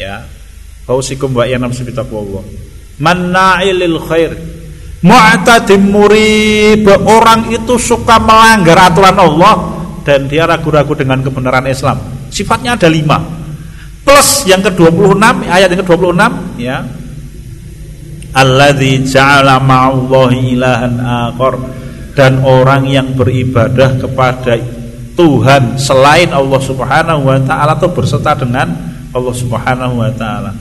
Ya. 0.00 0.24
Fausikum 0.86 1.34
wa 1.34 1.42
yanam 1.42 1.74
Allah 1.74 2.44
manna'ilil 2.96 4.00
khair 4.08 4.32
mu'tadim 5.04 5.82
murib 5.92 6.88
orang 6.88 7.52
itu 7.52 7.76
suka 7.76 8.16
melanggar 8.16 8.80
aturan 8.80 9.16
Allah 9.16 9.54
dan 10.02 10.24
dia 10.26 10.48
ragu-ragu 10.48 10.96
dengan 10.96 11.20
kebenaran 11.20 11.68
Islam 11.68 12.00
sifatnya 12.32 12.80
ada 12.80 12.88
lima 12.88 13.20
plus 14.00 14.48
yang 14.48 14.64
ke-26 14.64 15.20
ayat 15.44 15.68
yang 15.68 15.80
ke-26 15.84 16.22
ya 16.56 16.76
alladzi 18.36 19.00
ja'ala 19.08 19.56
ma'allahi 19.56 20.52
ilahan 20.52 21.00
akhar. 21.00 21.56
Dan 22.16 22.40
orang 22.44 22.88
yang 22.88 23.12
beribadah 23.12 24.00
kepada 24.00 24.56
Tuhan 25.16 25.76
selain 25.76 26.32
Allah 26.32 26.60
Subhanahu 26.60 27.28
wa 27.28 27.40
taala 27.44 27.76
atau 27.76 27.92
berserta 27.92 28.36
dengan 28.36 28.72
Allah 29.12 29.34
Subhanahu 29.36 30.00
wa 30.00 30.12
taala. 30.12 30.52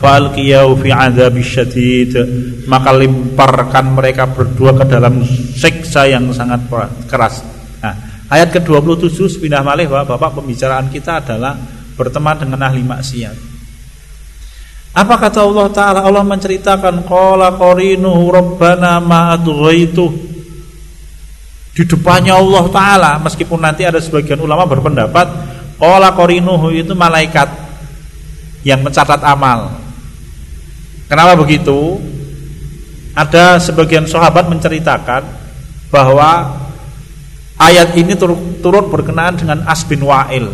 Falqiyau 0.00 0.72
fi 0.80 0.92
syadid. 1.44 2.16
Maka 2.64 2.96
lemparkan 2.96 3.92
mereka 3.92 4.24
berdua 4.24 4.72
ke 4.72 4.84
dalam 4.88 5.20
siksa 5.56 6.08
yang 6.08 6.32
sangat 6.32 6.64
keras. 7.08 7.44
Nah, 7.84 7.92
ayat 8.32 8.48
ke-27 8.56 9.36
pindah 9.36 9.60
malih 9.60 9.88
Bapak, 9.92 10.16
Bapak. 10.16 10.40
Pembicaraan 10.40 10.88
kita 10.88 11.20
adalah 11.20 11.56
berteman 11.92 12.40
dengan 12.40 12.72
ahli 12.72 12.80
maksiat 12.80 13.51
apa 14.92 15.14
kata 15.16 15.40
Allah 15.40 15.66
taala 15.72 16.00
Allah 16.04 16.24
menceritakan 16.24 17.08
qala 17.08 17.56
qarinuhu 17.56 18.28
rabbana 18.28 19.00
di 21.72 21.82
depannya 21.88 22.36
Allah 22.36 22.64
taala 22.68 23.12
meskipun 23.24 23.56
nanti 23.56 23.88
ada 23.88 23.96
sebagian 23.96 24.36
ulama 24.40 24.68
berpendapat 24.68 25.26
qala 25.80 26.12
qarinuhu 26.12 26.68
itu 26.76 26.92
malaikat 26.92 27.48
yang 28.62 28.84
mencatat 28.84 29.24
amal 29.24 29.82
Kenapa 31.12 31.36
begitu? 31.36 32.00
Ada 33.12 33.60
sebagian 33.60 34.08
sahabat 34.08 34.48
menceritakan 34.48 35.20
bahwa 35.92 36.56
ayat 37.60 37.92
ini 38.00 38.16
turut 38.64 38.88
berkenaan 38.88 39.36
dengan 39.36 39.60
As 39.68 39.84
bin 39.84 40.00
Wa'il. 40.00 40.48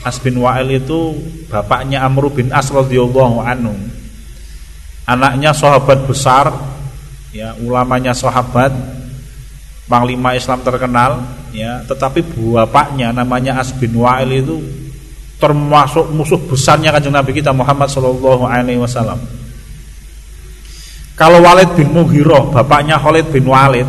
As 0.00 0.16
bin 0.16 0.40
Wa'il 0.40 0.80
itu 0.80 1.12
bapaknya 1.52 2.00
Amr 2.04 2.32
bin 2.32 2.48
As 2.52 2.72
radhiyallahu 2.72 3.44
anhu. 3.44 3.76
Anaknya 5.04 5.52
sahabat 5.52 6.08
besar, 6.08 6.54
ya, 7.34 7.52
ulamanya 7.60 8.16
sahabat, 8.16 8.72
panglima 9.90 10.32
Islam 10.32 10.64
terkenal, 10.64 11.20
ya, 11.52 11.84
tetapi 11.84 12.24
bapaknya 12.32 13.12
namanya 13.12 13.60
As 13.60 13.76
bin 13.76 13.92
Wa'il 13.92 14.40
itu 14.40 14.56
termasuk 15.40 16.12
musuh 16.12 16.36
besarnya 16.36 16.92
kanjeng 16.92 17.16
Nabi 17.16 17.32
kita 17.32 17.52
Muhammad 17.52 17.88
sallallahu 17.88 18.44
alaihi 18.44 18.80
wasallam. 18.80 19.20
Kalau 21.16 21.44
Walid 21.44 21.76
bin 21.76 21.92
Mughirah, 21.92 22.48
bapaknya 22.48 22.96
Khalid 22.96 23.28
bin 23.28 23.44
Walid, 23.44 23.84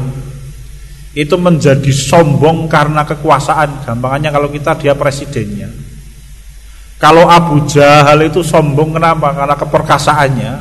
itu 1.16 1.36
menjadi 1.40 1.92
sombong 1.92 2.68
karena 2.68 3.08
kekuasaan. 3.08 3.88
Gampangannya 3.88 4.30
kalau 4.36 4.52
kita 4.52 4.76
dia 4.76 4.92
presidennya. 4.96 5.91
Kalau 7.02 7.26
Abu 7.26 7.66
Jahal 7.66 8.30
itu 8.30 8.46
sombong 8.46 8.94
kenapa? 8.94 9.34
Karena 9.34 9.58
keperkasaannya. 9.58 10.54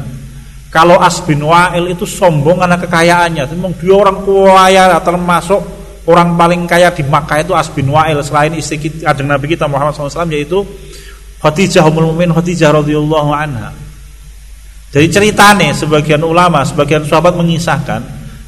Kalau 0.73 0.97
As 0.97 1.21
bin 1.21 1.45
Wa'il 1.45 1.93
itu 1.93 2.09
sombong 2.09 2.65
karena 2.65 2.81
kekayaannya. 2.81 3.45
Memang 3.53 3.77
dia 3.77 3.93
orang 3.93 4.25
kaya 4.25 4.97
termasuk 5.05 5.61
orang 6.09 6.41
paling 6.41 6.65
kaya 6.65 6.89
di 6.97 7.05
Makkah 7.05 7.45
itu 7.45 7.53
As 7.53 7.69
bin 7.69 7.93
Wa'il 7.93 8.17
selain 8.25 8.57
istri 8.57 8.81
kita, 8.81 9.13
ada 9.13 9.21
Nabi 9.21 9.53
kita 9.53 9.69
Muhammad 9.69 9.93
SAW 9.93 10.33
yaitu 10.33 10.65
Khadijah 11.45 11.85
Ummul 11.85 12.17
Mukminin 12.17 12.33
Khadijah 12.33 12.73
radhiyallahu 12.73 13.31
anha. 13.37 13.77
Jadi 14.97 15.07
ceritane 15.13 15.77
sebagian 15.77 16.25
ulama, 16.25 16.65
sebagian 16.65 17.05
sahabat 17.05 17.37
mengisahkan 17.37 18.01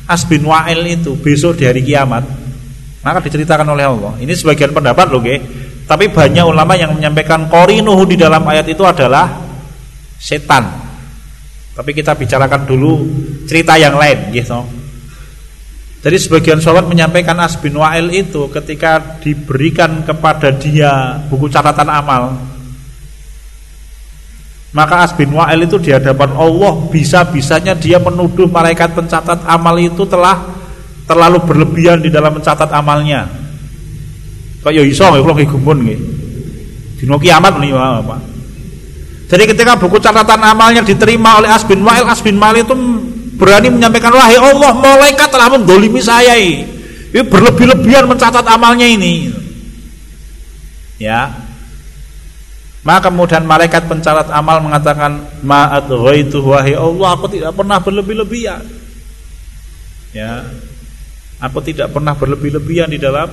As 0.08 0.24
bin 0.24 0.48
Wa'il 0.48 0.80
itu 0.88 1.12
besok 1.20 1.60
di 1.60 1.68
hari 1.68 1.84
kiamat 1.84 2.24
maka 3.02 3.18
diceritakan 3.18 3.66
oleh 3.66 3.84
Allah. 3.84 4.14
Ini 4.22 4.30
sebagian 4.30 4.70
pendapat 4.70 5.10
loh, 5.10 5.18
ge. 5.20 5.42
Tapi 5.92 6.08
banyak 6.08 6.40
ulama 6.48 6.72
yang 6.72 6.96
menyampaikan 6.96 7.52
qorinuhu 7.52 8.08
di 8.08 8.16
dalam 8.16 8.40
ayat 8.48 8.64
itu 8.64 8.80
adalah 8.80 9.28
setan. 10.16 10.64
Tapi 11.76 11.90
kita 11.92 12.16
bicarakan 12.16 12.64
dulu 12.64 13.04
cerita 13.44 13.76
yang 13.76 14.00
lain, 14.00 14.32
gitu. 14.32 14.64
Jadi 16.00 16.16
sebagian 16.16 16.64
sahabat 16.64 16.88
menyampaikan 16.88 17.36
As 17.44 17.60
bin 17.60 17.76
Wa'il 17.76 18.08
itu 18.08 18.48
ketika 18.48 19.20
diberikan 19.20 20.00
kepada 20.00 20.48
dia 20.48 21.20
buku 21.28 21.52
catatan 21.52 21.86
amal 21.92 22.40
maka 24.72 25.04
As 25.04 25.12
bin 25.12 25.30
Wa'il 25.36 25.68
itu 25.68 25.76
di 25.76 25.92
hadapan 25.92 26.32
Allah 26.32 26.88
bisa-bisanya 26.88 27.76
dia 27.76 28.00
menuduh 28.00 28.48
malaikat 28.48 28.96
pencatat 28.96 29.44
amal 29.44 29.76
itu 29.76 30.08
telah 30.08 30.48
terlalu 31.04 31.44
berlebihan 31.44 32.00
di 32.00 32.08
dalam 32.08 32.40
mencatat 32.40 32.72
amalnya. 32.72 33.41
Kok 34.62 34.70
ya 34.70 34.82
iso 34.86 35.04
kula 35.10 35.42
gumun 35.42 35.78
nggih. 35.82 36.00
Dino 37.02 37.18
kiamat 37.18 37.58
nih 37.58 37.74
apa? 37.74 38.16
Jadi 39.26 39.48
ketika 39.50 39.74
buku 39.74 39.98
catatan 39.98 40.38
amalnya 40.38 40.86
diterima 40.86 41.42
oleh 41.42 41.50
Asbin 41.50 41.82
Wa'il, 41.82 42.06
Asbin 42.06 42.38
Wa'il 42.38 42.62
itu 42.62 42.74
berani 43.40 43.74
menyampaikan 43.74 44.14
wahai 44.14 44.38
Allah 44.38 44.70
malaikat 44.76 45.28
telah 45.32 45.50
mendolimi 45.50 45.98
saya 45.98 46.38
ini. 46.38 46.62
Berlebih-lebihan 47.10 48.06
mencatat 48.06 48.44
amalnya 48.46 48.86
ini. 48.86 49.34
Ya. 51.02 51.32
Maka 52.86 53.10
kemudian 53.10 53.42
malaikat 53.48 53.90
pencatat 53.90 54.30
amal 54.30 54.62
mengatakan 54.62 55.26
ma'at 55.42 55.90
ghaitu 55.90 56.38
wahai 56.44 56.78
Allah 56.78 57.18
aku 57.18 57.26
tidak 57.32 57.56
pernah 57.58 57.82
berlebih-lebihan. 57.82 58.62
Ya. 60.14 60.46
Aku 61.42 61.58
tidak 61.64 61.90
pernah 61.90 62.14
berlebih-lebihan 62.14 62.86
di 62.92 63.02
dalam 63.02 63.26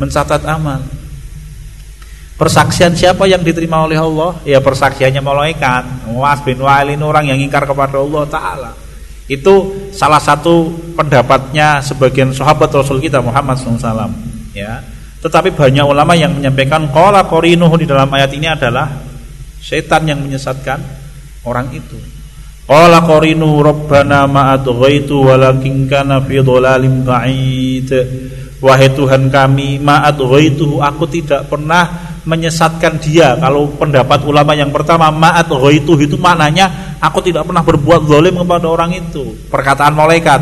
mencatat 0.00 0.42
amal. 0.48 0.80
Persaksian 2.40 2.96
siapa 2.96 3.28
yang 3.28 3.44
diterima 3.44 3.84
oleh 3.84 4.00
Allah? 4.00 4.40
Ya 4.48 4.64
persaksiannya 4.64 5.20
malaikat. 5.20 6.08
Was 6.16 6.40
bin 6.40 6.56
Wa'il 6.64 6.96
ini 6.96 7.04
orang 7.04 7.28
yang 7.28 7.36
ingkar 7.36 7.68
kepada 7.68 8.00
Allah 8.00 8.24
Ta'ala. 8.24 8.72
Itu 9.28 9.76
salah 9.92 10.18
satu 10.18 10.72
pendapatnya 10.96 11.84
sebagian 11.84 12.32
sahabat 12.32 12.72
Rasul 12.72 12.96
kita 12.98 13.20
Muhammad 13.20 13.60
SAW. 13.60 14.08
Ya. 14.56 14.80
Tetapi 15.20 15.52
banyak 15.52 15.84
ulama 15.84 16.16
yang 16.16 16.32
menyampaikan 16.32 16.88
qala 16.88 17.28
qorinuhu 17.28 17.76
di 17.76 17.84
dalam 17.84 18.08
ayat 18.08 18.32
ini 18.32 18.48
adalah 18.48 18.88
setan 19.60 20.08
yang 20.08 20.24
menyesatkan 20.24 20.80
orang 21.44 21.68
itu. 21.76 22.00
Qala 22.64 23.04
qarinu 23.04 23.60
rabbana 23.60 24.24
ma 24.24 24.56
adghaitu 24.56 25.28
walakin 25.28 25.84
kana 25.84 26.24
fi 26.24 26.40
dhalalim 26.40 27.04
ba'id. 27.04 27.90
Wahai 28.60 28.92
Tuhan 28.92 29.32
kami 29.32 29.80
ma 29.80 30.04
adghaitu 30.04 30.84
aku 30.84 31.08
tidak 31.08 31.48
pernah 31.48 32.12
menyesatkan 32.28 33.00
dia. 33.00 33.32
Kalau 33.40 33.72
pendapat 33.72 34.20
ulama 34.28 34.52
yang 34.52 34.68
pertama 34.68 35.08
ma'at 35.08 35.48
ghaitu 35.48 35.96
itu 35.96 36.20
maknanya 36.20 36.96
aku 37.00 37.24
tidak 37.24 37.48
pernah 37.48 37.64
berbuat 37.64 38.04
zalim 38.04 38.36
kepada 38.36 38.66
orang 38.68 38.92
itu. 38.92 39.32
Perkataan 39.48 39.96
malaikat. 39.96 40.40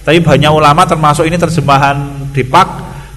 Tapi 0.00 0.18
banyak 0.24 0.48
ulama 0.48 0.88
termasuk 0.88 1.28
ini 1.28 1.36
terjemahan 1.36 2.28
Dipak 2.32 2.68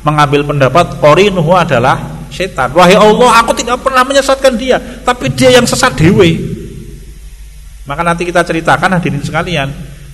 mengambil 0.03 0.43
pendapat 0.43 0.99
qorinuhu 0.99 1.55
adalah 1.55 2.27
setan. 2.27 2.75
Wahai 2.75 2.99
Allah, 2.99 3.39
aku 3.39 3.55
tidak 3.55 3.79
pernah 3.79 4.03
menyesatkan 4.03 4.59
dia, 4.59 4.79
tapi 5.07 5.31
dia 5.31 5.55
yang 5.55 5.63
sesat 5.63 5.95
dewe. 5.95 6.35
Maka 7.87 8.01
nanti 8.03 8.27
kita 8.27 8.43
ceritakan 8.43 8.99
hadirin 8.99 9.23
sekalian. 9.23 9.69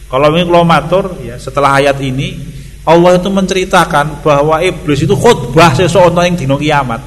Kalau 0.08 0.32
ini 0.32 0.48
kalau 0.48 0.64
matur 0.64 1.20
ya 1.20 1.36
setelah 1.36 1.84
ayat 1.84 2.00
ini 2.00 2.57
Allah 2.88 3.20
itu 3.20 3.28
menceritakan 3.28 4.24
bahwa 4.24 4.64
iblis 4.64 5.04
itu 5.04 5.12
khutbah 5.12 5.76
seseorang 5.76 6.32
yang 6.32 6.38
dino 6.40 6.56
kiamat. 6.56 7.04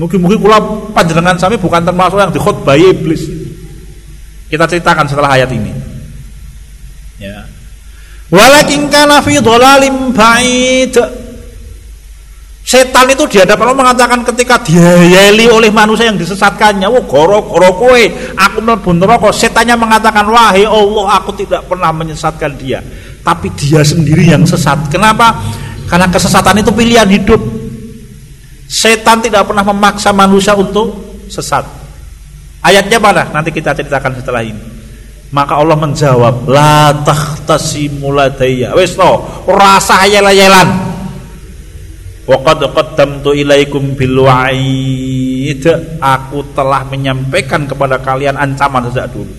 Mungkin-mungkin 0.00 0.40
kula 0.40 0.58
panjenengan 0.96 1.36
sami 1.36 1.60
bukan 1.60 1.84
termasuk 1.84 2.16
yang 2.16 2.32
dikhotbahi 2.32 2.84
iblis. 2.96 3.28
Kita 4.48 4.64
ceritakan 4.64 5.04
setelah 5.04 5.36
ayat 5.36 5.52
ini. 5.52 5.72
Ya. 7.20 7.44
Walakin 8.32 8.88
kana 8.88 9.20
fi 9.20 9.36
dhalalim 9.36 10.16
ba'id. 10.16 10.96
Setan 12.66 13.06
itu 13.14 13.30
di 13.30 13.36
hadapan 13.38 13.70
Allah 13.70 13.78
mengatakan 13.78 14.20
ketika 14.26 14.58
diayeli 14.58 15.46
oleh 15.46 15.70
manusia 15.70 16.10
yang 16.10 16.18
disesatkannya, 16.18 16.90
"Wah, 16.90 17.04
goro-goro 17.06 17.70
kowe, 17.78 18.02
aku 18.34 18.58
mlebu 18.58 18.90
neraka." 18.90 19.30
Setannya 19.30 19.78
mengatakan, 19.78 20.26
"Wahai 20.26 20.66
Allah, 20.66 21.06
aku 21.14 21.30
tidak 21.38 21.62
pernah 21.70 21.94
menyesatkan 21.94 22.58
dia." 22.58 22.82
Tapi 23.26 23.50
dia 23.58 23.82
sendiri 23.82 24.30
yang 24.30 24.46
sesat. 24.46 24.86
Kenapa? 24.86 25.34
Karena 25.90 26.06
kesesatan 26.06 26.62
itu 26.62 26.70
pilihan 26.70 27.10
hidup. 27.10 27.42
Setan 28.70 29.18
tidak 29.18 29.50
pernah 29.50 29.66
memaksa 29.66 30.14
manusia 30.14 30.54
untuk 30.54 30.94
sesat. 31.26 31.66
Ayatnya 32.62 33.02
mana? 33.02 33.26
Nanti 33.34 33.50
kita 33.50 33.74
ceritakan 33.74 34.22
setelah 34.22 34.46
ini. 34.46 34.58
Maka 35.34 35.58
Allah 35.58 35.74
menjawab, 35.74 36.46
la 36.46 37.02
tahtasimu 37.02 38.14
ladayya. 38.14 38.78
Wis 38.78 38.94
to. 38.94 39.12
Wa 42.26 42.38
qad 42.42 42.60
qaddamtu 42.62 43.34
ilaikum 43.34 43.94
bil 43.98 44.22
wa'id. 44.22 45.66
Aku 45.98 46.46
telah 46.54 46.86
menyampaikan 46.86 47.66
kepada 47.66 47.98
kalian 47.98 48.38
ancaman 48.38 48.86
sejak 48.90 49.10
dulu. 49.10 49.30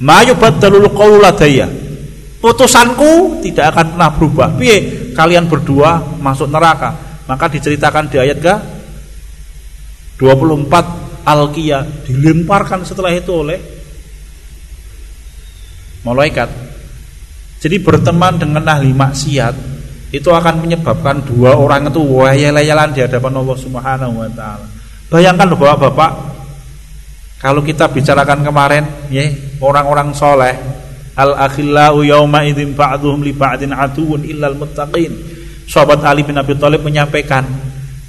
Ma 0.00 0.20
yubaddalul 0.24 0.92
qaulu 0.92 1.20
ladayya. 1.24 1.85
Putusanku 2.46 3.42
tidak 3.42 3.74
akan 3.74 3.98
pernah 3.98 4.10
berubah. 4.14 4.54
Piye? 4.54 5.10
Kalian 5.18 5.50
berdua 5.50 5.98
masuk 6.22 6.46
neraka 6.46 6.94
maka 7.26 7.50
diceritakan 7.50 8.06
di 8.06 8.22
ayat 8.22 8.38
ke 8.38 8.54
24 10.22 11.26
Al-Qiyah 11.26 12.06
dilemparkan 12.06 12.86
setelah 12.86 13.10
itu 13.10 13.34
oleh 13.34 13.58
malaikat. 16.06 16.46
Jadi 17.58 17.82
berteman 17.82 18.38
dengan 18.38 18.62
ahli 18.62 18.94
maksiat 18.94 19.54
itu 20.14 20.30
akan 20.30 20.62
menyebabkan 20.62 21.26
dua 21.26 21.58
orang 21.58 21.90
itu 21.90 21.98
wayal-wayalan 21.98 22.94
di 22.94 23.02
hadapan 23.02 23.42
Allah 23.42 23.58
Subhanahu 23.58 24.22
wa 24.22 24.30
taala. 24.30 24.66
Bayangkan 25.10 25.50
loh 25.50 25.58
Bapak-bapak 25.58 26.10
kalau 27.42 27.58
kita 27.66 27.90
bicarakan 27.90 28.46
kemarin 28.46 28.86
ya 29.10 29.26
orang-orang 29.58 30.14
soleh 30.14 30.54
al 31.16 31.32
akhillau 31.34 32.04
yauma 32.04 32.44
idzin 32.44 32.76
ba'dhum 32.76 33.24
li 33.24 33.32
ba'din 33.32 33.72
aduun 33.72 34.22
illal 34.22 34.54
muttaqin. 34.54 35.12
Sahabat 35.66 36.04
Ali 36.06 36.22
bin 36.22 36.38
Abi 36.38 36.54
Thalib 36.54 36.84
menyampaikan 36.86 37.42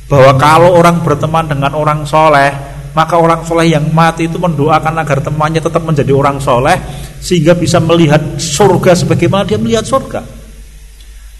bahwa 0.05 0.37
kalau 0.37 0.77
orang 0.77 1.01
berteman 1.01 1.49
dengan 1.49 1.73
orang 1.73 2.05
soleh 2.05 2.53
maka 2.93 3.13
orang 3.17 3.45
soleh 3.45 3.69
yang 3.77 3.93
mati 3.93 4.25
itu 4.25 4.41
mendoakan 4.41 4.97
agar 4.97 5.21
temannya 5.21 5.61
tetap 5.61 5.85
menjadi 5.85 6.13
orang 6.17 6.41
soleh 6.41 6.73
sehingga 7.21 7.53
bisa 7.53 7.77
melihat 7.77 8.41
surga 8.41 8.97
sebagaimana 8.97 9.45
dia 9.45 9.61
melihat 9.61 9.85
surga. 9.85 10.21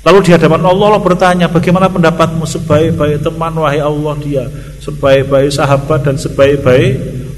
Lalu 0.06 0.20
di 0.24 0.32
hadapan 0.38 0.62
Allah 0.64 0.94
Allah 0.94 1.02
bertanya 1.02 1.48
bagaimana 1.50 1.90
pendapatmu? 1.90 2.46
Sebaik-baik 2.46 3.26
teman 3.26 3.52
wahai 3.58 3.82
Allah 3.82 4.16
dia. 4.22 4.46
Sebaik-baik 4.80 5.50
sahabat 5.50 6.06
dan 6.06 6.16
sebaik-baik 6.16 6.94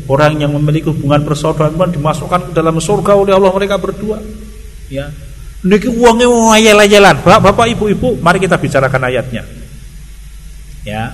orang 0.09 0.41
yang 0.41 0.51
memiliki 0.57 0.89
hubungan 0.89 1.21
persaudaraan 1.23 1.93
dimasukkan 1.93 2.49
ke 2.49 2.51
dalam 2.57 2.81
surga 2.81 3.13
oleh 3.13 3.33
Allah 3.37 3.53
mereka 3.53 3.77
berdua 3.77 4.17
ya 4.89 5.07
Niki 5.59 5.91
uangnya 5.91 6.27
mau 6.31 6.55
ayel-ayelan. 6.55 7.19
Bapak, 7.19 7.67
ibu-ibu, 7.75 8.15
mari 8.23 8.39
kita 8.39 8.55
bicarakan 8.55 9.11
ayatnya. 9.11 9.43
Ya. 10.87 11.11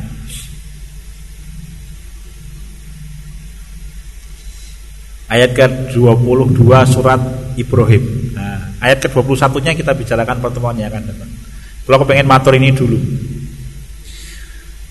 Ayat 5.26 5.58
ke-22 5.58 6.62
surat 6.86 7.18
Ibrahim. 7.58 8.04
Nah, 8.38 8.70
ayat 8.86 9.02
ke-21-nya 9.10 9.74
kita 9.74 9.98
bicarakan 9.98 10.38
pertemuannya 10.38 10.86
kan 10.94 11.02
teman. 11.02 11.30
Kalau 11.90 11.96
aku 11.98 12.06
pengen 12.06 12.30
matur 12.30 12.54
ini 12.54 12.70
dulu. 12.70 13.02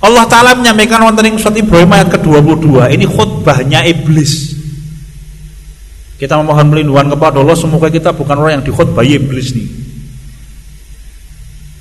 Allah 0.03 0.27
Ta'ala 0.27 0.59
menyampaikan 0.59 0.99
wonten 1.07 1.31
ing 1.31 1.39
surat 1.39 1.55
Ibrahim 1.55 1.95
ayat 1.95 2.11
ke-22. 2.19 2.91
Ini 2.91 3.07
khutbahnya 3.45 3.85
iblis. 3.85 4.57
Kita 6.17 6.41
memohon 6.41 6.73
perlindungan 6.73 7.13
kepada 7.13 7.45
Allah 7.45 7.53
semoga 7.53 7.93
kita 7.93 8.17
bukan 8.17 8.41
orang 8.41 8.53
yang 8.57 8.65
dikhotbahi 8.65 9.21
iblis 9.21 9.53
nih. 9.53 9.69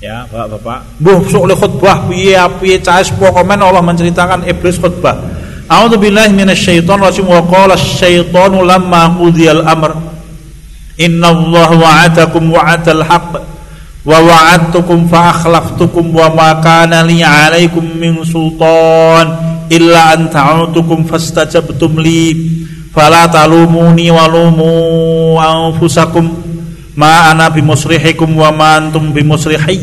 Ya, 0.04 0.28
Bapak-bapak. 0.28 1.00
Sok 1.32 1.48
oleh 1.48 1.56
khutbah 1.56 2.04
piye 2.04 2.36
piye 2.60 2.76
caes 2.84 3.08
komen 3.16 3.56
Allah 3.56 3.80
menceritakan 3.80 4.44
iblis 4.44 4.76
khutbah. 4.76 5.16
A'udzu 5.64 5.96
billahi 5.96 6.36
minasyaitonir 6.36 7.08
rajim 7.08 7.24
wa 7.24 7.40
qala 7.48 7.72
asyaitonu 7.72 8.68
lamma 8.68 9.16
qudiyal 9.16 9.64
amr 9.64 9.96
Inna 11.00 11.32
Allah 11.32 11.70
wa'adakum 11.72 12.52
wa'adal 12.52 13.00
haqq 13.00 13.53
wa 14.04 14.20
wa'adtukum 14.20 15.08
fa 15.08 15.32
akhlaftukum 15.32 16.12
wa 16.12 16.28
ma 16.28 16.60
kana 16.60 17.00
li 17.08 17.24
'alaikum 17.24 17.80
min 17.96 18.20
sultan 18.20 19.32
illa 19.72 20.12
an 20.12 20.28
ta'utukum 20.28 21.08
fastajabtum 21.08 21.96
li. 21.98 22.52
Fala 22.92 23.26
talumuni 23.26 24.12
walumu 24.12 25.34
anfusakum. 25.40 26.30
Ma 26.94 27.32
ana 27.34 27.50
bimusrihikum 27.50 28.38
wa 28.38 28.54
ma 28.54 28.78
antum 28.78 29.10
bimusrihi. 29.10 29.80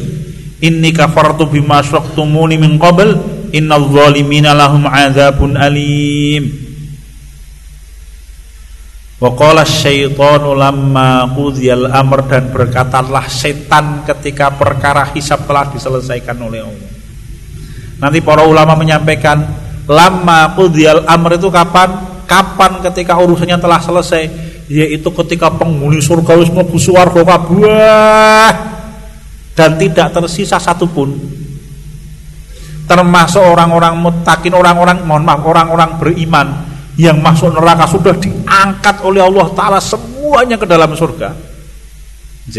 Inni 0.63 0.93
kafartu 0.95 1.49
bima 1.49 1.83
asyraktumuni 1.83 2.55
min 2.55 2.79
qabl. 2.79 3.17
Innal 3.51 3.89
zalimina 3.91 4.55
lahum 4.55 4.87
adzabun 4.87 5.59
alim 5.59 6.60
wa 9.21 9.29
qala 9.37 9.61
syaitanu 9.61 10.57
lamma 10.57 11.29
qudiyal 11.29 11.93
amr 11.93 12.25
dan 12.25 12.49
berkatalah 12.49 13.29
setan 13.29 14.01
ketika 14.09 14.49
perkara 14.49 15.13
hisab 15.13 15.45
telah 15.45 15.69
diselesaikan 15.69 16.35
oleh 16.41 16.65
Allah 16.65 16.91
nanti 18.01 18.17
para 18.25 18.41
ulama 18.41 18.73
menyampaikan 18.73 19.45
lamma 19.85 20.57
qudiyal 20.57 21.05
amr 21.05 21.37
itu 21.37 21.53
kapan 21.53 22.11
Kapan 22.31 22.79
ketika 22.79 23.19
urusannya 23.19 23.59
telah 23.59 23.83
selesai? 23.83 24.23
Yaitu 24.71 25.11
ketika 25.11 25.51
penghuni 25.51 25.99
surga 25.99 26.39
wis 26.39 26.47
mlebu 26.47 26.79
swarga 26.79 27.27
kabeh 27.27 28.51
dan 29.51 29.75
tidak 29.75 30.15
tersisa 30.15 30.55
satupun. 30.55 31.11
termasuk 32.81 33.39
orang-orang 33.39 33.95
mutakin 34.03 34.51
orang-orang 34.51 35.07
mohon 35.07 35.23
maaf 35.23 35.47
orang-orang 35.47 35.95
beriman 35.95 36.70
yang 36.99 37.23
masuk 37.23 37.55
neraka 37.55 37.87
sudah 37.87 38.15
diangkat 38.19 38.95
oleh 39.05 39.23
Allah 39.23 39.47
taala 39.55 39.79
semuanya 39.79 40.59
ke 40.59 40.67
dalam 40.67 40.91
surga. 40.91 41.31
J. 42.51 42.57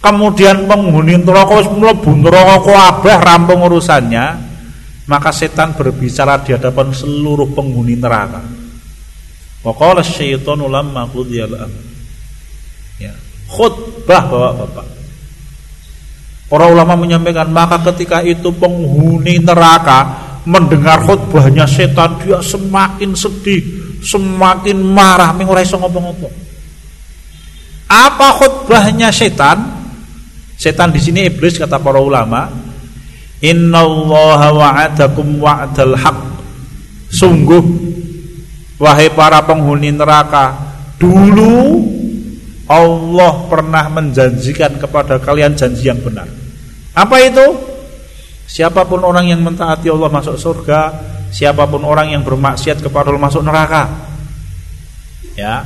Kemudian 0.00 0.64
penghuni 0.64 1.20
neraka 1.20 1.60
wis 1.60 1.68
mlebu 1.68 2.10
neraka 2.24 2.56
kabeh 2.64 3.16
rampung 3.20 3.60
urusannya, 3.68 4.26
maka 5.06 5.30
setan 5.30 5.76
berbicara 5.76 6.40
di 6.40 6.56
hadapan 6.56 6.90
seluruh 6.96 7.52
penghuni 7.52 8.00
neraka. 8.00 8.40
Wa 9.60 9.72
qala 9.76 10.00
syaitanu 10.00 10.66
lamma 10.66 11.04
qudiyal 11.12 11.52
Ya. 13.00 13.16
Khutbah 13.48 14.28
Bapak-bapak. 14.28 14.86
Para 16.50 16.66
ulama 16.68 16.98
menyampaikan 16.98 17.48
maka 17.48 17.80
ketika 17.94 18.20
itu 18.20 18.52
penghuni 18.52 19.40
neraka 19.40 20.29
mendengar 20.48 21.04
khutbahnya 21.04 21.68
setan 21.68 22.16
dia 22.22 22.40
semakin 22.40 23.12
sedih, 23.12 23.60
semakin 24.00 24.78
marah, 24.80 25.32
mengurai 25.36 25.64
iso 25.64 25.76
ngomong-ngomong. 25.76 26.32
Apa 27.90 28.28
khutbahnya 28.38 29.10
setan? 29.10 29.82
Setan 30.54 30.92
di 30.92 31.00
sini 31.00 31.26
iblis 31.26 31.58
kata 31.58 31.80
para 31.80 31.98
ulama. 31.98 32.48
Innallaha 33.40 34.48
wa'adakum 34.52 35.40
wa'dal 35.40 35.96
haq. 35.96 36.18
Sungguh 37.10 37.64
wahai 38.76 39.12
para 39.12 39.44
penghuni 39.44 39.92
neraka, 39.92 40.56
dulu 40.96 41.84
Allah 42.70 43.32
pernah 43.50 43.84
menjanjikan 43.90 44.78
kepada 44.78 45.18
kalian 45.18 45.58
janji 45.58 45.90
yang 45.90 45.98
benar. 45.98 46.30
Apa 46.94 47.18
itu? 47.26 47.69
Siapa 48.50 48.82
pun 48.82 49.06
orang 49.06 49.30
yang 49.30 49.46
mentaati 49.46 49.86
Allah 49.86 50.10
masuk 50.10 50.34
surga, 50.34 50.90
siapa 51.30 51.70
pun 51.70 51.86
orang 51.86 52.10
yang 52.10 52.26
bermaksiat 52.26 52.82
kepada 52.82 53.14
Allah 53.14 53.22
masuk 53.22 53.46
neraka. 53.46 53.86
Ya. 55.38 55.62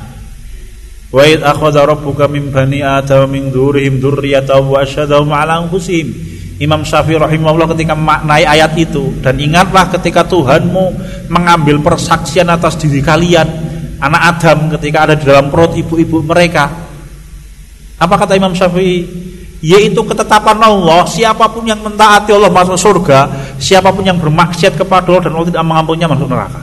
Wa 1.09 1.25
id 1.25 1.41
akhadha 1.41 1.89
rabbuka 1.89 2.29
min 2.29 2.53
bani 2.53 2.85
adam 2.85 3.25
min 3.33 3.49
dzurrihim 3.49 3.97
dzurriyyatahum 3.97 4.77
wa 4.77 4.85
asyhadahum 4.85 5.33
'ala 5.33 5.65
anfusihim. 5.65 6.13
Imam 6.61 6.85
Syafi'i 6.85 7.19
rahimahullah 7.19 7.73
ketika 7.75 7.97
maknai 7.97 8.45
ayat 8.47 8.77
itu 8.79 9.11
dan 9.19 9.35
ingatlah 9.41 9.91
ketika 9.91 10.23
Tuhanmu 10.23 10.85
mengambil 11.27 11.83
persaksian 11.83 12.47
atas 12.47 12.79
diri 12.79 13.03
kalian 13.03 13.43
anak 13.99 14.21
Adam 14.37 14.71
ketika 14.77 15.09
ada 15.09 15.15
di 15.17 15.25
dalam 15.27 15.49
perut 15.49 15.75
ibu-ibu 15.75 16.21
mereka. 16.23 16.69
Apa 17.97 18.15
kata 18.19 18.37
Imam 18.37 18.53
Syafi'i? 18.53 19.03
Yaitu 19.65 19.97
ketetapan 20.05 20.61
Allah 20.61 21.09
siapa 21.09 21.49
pun 21.49 21.65
yang 21.65 21.81
mentaati 21.81 22.29
Allah 22.29 22.53
masuk 22.53 22.77
surga 22.77 23.25
siapa 23.57 23.89
pun 23.89 24.05
yang 24.05 24.21
bermaksiat 24.21 24.77
kepada 24.77 25.09
Allah 25.09 25.23
dan 25.25 25.33
Allah 25.33 25.49
tidak 25.49 25.65
mengampuninya 25.65 26.07
masuk 26.13 26.29
neraka. 26.29 26.61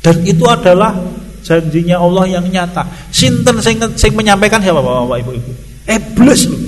Dan 0.00 0.16
itu 0.24 0.46
adalah 0.46 0.94
janjinya 1.42 1.98
Allah 1.98 2.24
yang 2.38 2.46
nyata. 2.46 2.86
Sinten 3.10 3.58
sing, 3.58 3.82
sing 3.98 4.12
menyampaikan 4.14 4.62
siapa 4.62 4.78
bapak, 4.78 5.10
bapak 5.10 5.18
ibu 5.26 5.30
ibu 5.36 5.52
iblis 5.90 6.42
loh. 6.46 6.62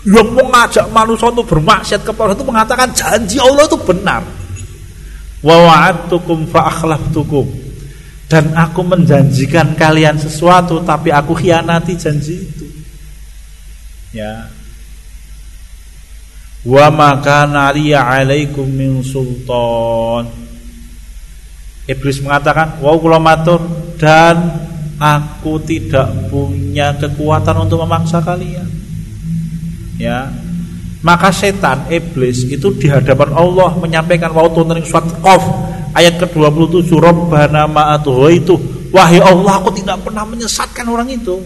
Yang 0.00 0.28
mengajak 0.32 0.86
manusia 0.90 1.28
untuk 1.28 1.46
bermaksiat 1.46 2.00
kepada 2.02 2.32
itu 2.32 2.42
mengatakan 2.42 2.88
janji 2.90 3.36
Allah 3.38 3.68
itu 3.68 3.78
benar. 3.78 4.24
Wa 5.44 5.56
wa'adtukum 5.70 6.48
fa 6.50 6.72
akhlaftukum. 6.72 7.46
Dan 8.26 8.56
aku 8.56 8.80
menjanjikan 8.80 9.76
kalian 9.76 10.16
sesuatu 10.18 10.82
tapi 10.82 11.12
aku 11.12 11.36
khianati 11.36 11.94
janji 11.94 12.40
itu 12.42 12.69
ya. 14.14 14.50
Wa 16.60 16.92
maka 16.92 17.48
naliya 17.48 18.04
alaikum 18.04 18.68
min 18.68 19.00
sultan. 19.00 20.28
Iblis 21.88 22.20
mengatakan 22.20 22.78
wow 22.84 23.00
kula 23.00 23.16
matur 23.16 23.64
dan 23.96 24.36
aku 25.00 25.56
tidak 25.64 26.28
punya 26.28 26.92
kekuatan 27.00 27.64
untuk 27.64 27.80
memaksa 27.80 28.20
kalian. 28.20 28.68
Ya. 29.96 30.28
Maka 31.00 31.32
setan 31.32 31.88
iblis 31.88 32.44
itu 32.44 32.76
di 32.76 32.84
hadapan 32.92 33.32
Allah 33.32 33.72
menyampaikan 33.80 34.36
wa 34.36 34.44
ning 34.76 34.84
surat 34.84 35.08
Qaf 35.24 35.42
ayat 35.96 36.20
ke-27 36.20 36.92
Rabbana 36.92 37.64
ma'atuhu 37.64 38.28
itu. 38.28 38.54
Wahai 38.92 39.16
Allah 39.16 39.64
aku 39.64 39.72
tidak 39.72 40.04
pernah 40.04 40.28
menyesatkan 40.28 40.84
orang 40.92 41.08
itu 41.08 41.40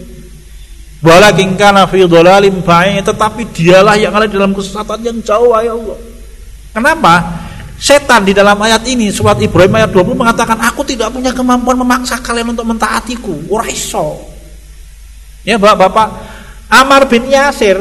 Walakin 1.03 1.59
kana 1.59 1.83
fi 1.89 2.07
dhalalim 2.07 2.63
ba'id 2.63 3.03
tetapi 3.03 3.51
dialah 3.51 3.99
yang 3.99 4.15
ada 4.15 4.27
dalam 4.27 4.55
kesesatan 4.55 5.03
yang 5.03 5.17
jauh 5.19 5.51
ya 5.59 5.75
Allah. 5.75 5.97
Kenapa? 6.71 7.13
Setan 7.75 8.23
di 8.23 8.31
dalam 8.31 8.55
ayat 8.55 8.87
ini 8.87 9.11
surat 9.11 9.35
Ibrahim 9.35 9.75
ayat 9.75 9.91
20 9.91 10.15
mengatakan 10.15 10.55
aku 10.63 10.87
tidak 10.87 11.11
punya 11.11 11.35
kemampuan 11.35 11.75
memaksa 11.75 12.23
kalian 12.23 12.55
untuk 12.55 12.63
mentaatiku. 12.63 13.35
Ora 13.51 13.67
iso. 13.67 14.23
Ya 15.43 15.59
Bapak-bapak, 15.59 16.07
Amar 16.71 17.05
bin 17.05 17.27
Yasir 17.29 17.77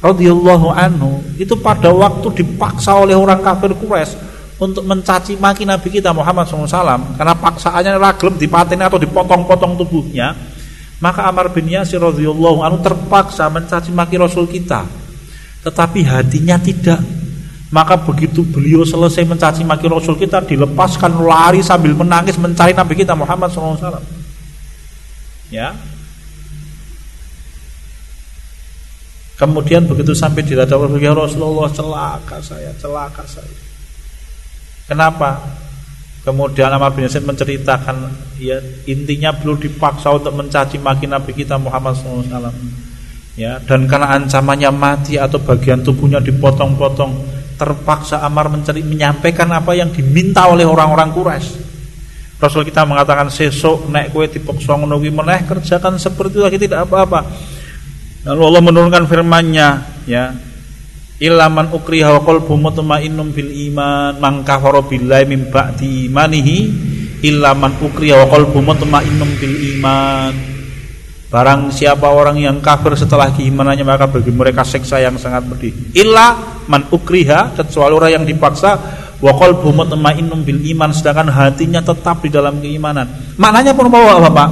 radhiyallahu 0.00 0.68
anhu 0.72 1.24
itu 1.40 1.56
pada 1.56 1.88
waktu 1.88 2.42
dipaksa 2.42 2.92
oleh 2.96 3.16
orang 3.16 3.40
kafir 3.40 3.72
Quraisy 3.72 4.12
untuk 4.56 4.84
mencaci 4.84 5.36
maki 5.36 5.68
Nabi 5.68 5.88
kita 5.88 6.12
Muhammad 6.12 6.48
SAW 6.48 7.16
karena 7.16 7.34
paksaannya 7.36 7.92
ragilem 8.00 8.36
dipateni 8.40 8.84
atau 8.84 9.00
dipotong-potong 9.00 9.76
tubuhnya 9.80 10.32
maka 10.96 11.28
Amar 11.28 11.52
bin 11.52 11.68
Yasir 11.68 12.00
radhiyallahu 12.00 12.64
anhu 12.64 12.80
terpaksa 12.80 13.52
mencaci 13.52 13.92
maki 13.92 14.16
Rasul 14.16 14.48
kita. 14.48 14.88
Tetapi 15.60 16.00
hatinya 16.06 16.56
tidak. 16.56 17.00
Maka 17.68 17.98
begitu 17.98 18.46
beliau 18.46 18.86
selesai 18.86 19.26
mencaci 19.28 19.60
maki 19.66 19.90
Rasul 19.90 20.16
kita 20.16 20.40
dilepaskan 20.40 21.20
lari 21.20 21.60
sambil 21.60 21.92
menangis 21.92 22.40
mencari 22.40 22.72
Nabi 22.72 22.94
kita 22.96 23.12
Muhammad 23.12 23.52
SAW. 23.52 24.00
Ya. 25.52 25.76
Kemudian 29.36 29.84
begitu 29.84 30.16
sampai 30.16 30.40
di 30.48 30.56
hadapan 30.56 30.96
ya 30.96 31.12
Rasulullah 31.12 31.68
celaka 31.68 32.40
saya, 32.40 32.72
celaka 32.80 33.20
saya. 33.28 33.52
Kenapa? 34.88 35.44
Kemudian 36.26 36.74
Amar 36.74 36.90
bin 36.90 37.06
Yasin 37.06 37.22
menceritakan 37.22 38.10
ya 38.42 38.58
intinya 38.90 39.30
belum 39.30 39.62
dipaksa 39.62 40.10
untuk 40.10 40.34
mencaci 40.34 40.74
maki 40.74 41.06
Nabi 41.06 41.30
kita 41.30 41.54
Muhammad 41.54 41.94
SAW. 41.94 42.50
Ya, 43.38 43.62
dan 43.62 43.86
karena 43.86 44.18
ancamannya 44.18 44.74
mati 44.74 45.20
atau 45.20 45.38
bagian 45.38 45.86
tubuhnya 45.86 46.18
dipotong-potong, 46.18 47.12
terpaksa 47.54 48.26
Amar 48.26 48.50
mencari 48.50 48.82
menyampaikan 48.82 49.46
apa 49.54 49.76
yang 49.78 49.94
diminta 49.94 50.50
oleh 50.50 50.66
orang-orang 50.66 51.14
Quraisy. 51.14 51.48
Rasul 52.42 52.66
kita 52.66 52.82
mengatakan 52.82 53.30
sesok 53.30 53.86
naik 53.86 54.10
kue 54.10 54.26
dipaksa 54.26 54.76
ngono 54.76 54.98
meneh 54.98 55.46
kerjakan 55.46 55.94
seperti 55.96 56.36
itu 56.36 56.42
lagi 56.42 56.58
tidak 56.58 56.90
apa-apa. 56.90 57.22
Lalu 58.26 58.42
Allah 58.50 58.62
menurunkan 58.66 59.06
firman-Nya, 59.06 59.68
ya, 60.10 60.34
Ilaman 61.16 61.72
ukriha 61.72 62.12
wa 62.12 62.20
qalbu 62.20 62.60
mutmainnum 62.60 63.32
bil 63.32 63.48
iman 63.72 64.20
man 64.20 64.44
kafara 64.44 64.84
billahi 64.84 65.24
min 65.24 65.48
ba'di 65.48 66.12
imanihi 66.12 66.58
ilaman 67.24 67.72
ukriha 67.80 68.20
wa 68.20 68.28
qalbu 68.28 68.60
mutmainnum 68.60 69.30
bil 69.40 69.56
iman 69.76 70.56
Barang 71.26 71.74
siapa 71.74 72.06
orang 72.06 72.38
yang 72.38 72.62
kafir 72.62 72.94
setelah 72.94 73.34
keimanannya 73.34 73.82
maka 73.82 74.06
bagi 74.06 74.30
mereka 74.30 74.62
seksa 74.62 75.02
yang 75.02 75.18
sangat 75.18 75.42
pedih. 75.50 75.74
Illa 75.98 76.38
man 76.70 76.86
ukriha 76.86 77.50
kecuali 77.50 77.92
orang 77.98 78.10
yang 78.22 78.24
dipaksa 78.24 78.78
wa 79.18 79.32
qalbu 79.34 79.74
mutmainnum 79.74 80.46
bil 80.46 80.62
iman 80.76 80.94
sedangkan 80.94 81.32
hatinya 81.34 81.82
tetap 81.82 82.22
di 82.22 82.30
dalam 82.30 82.62
keimanan. 82.62 83.10
Maknanya 83.42 83.74
pun 83.74 83.90
Bapak. 83.90 84.48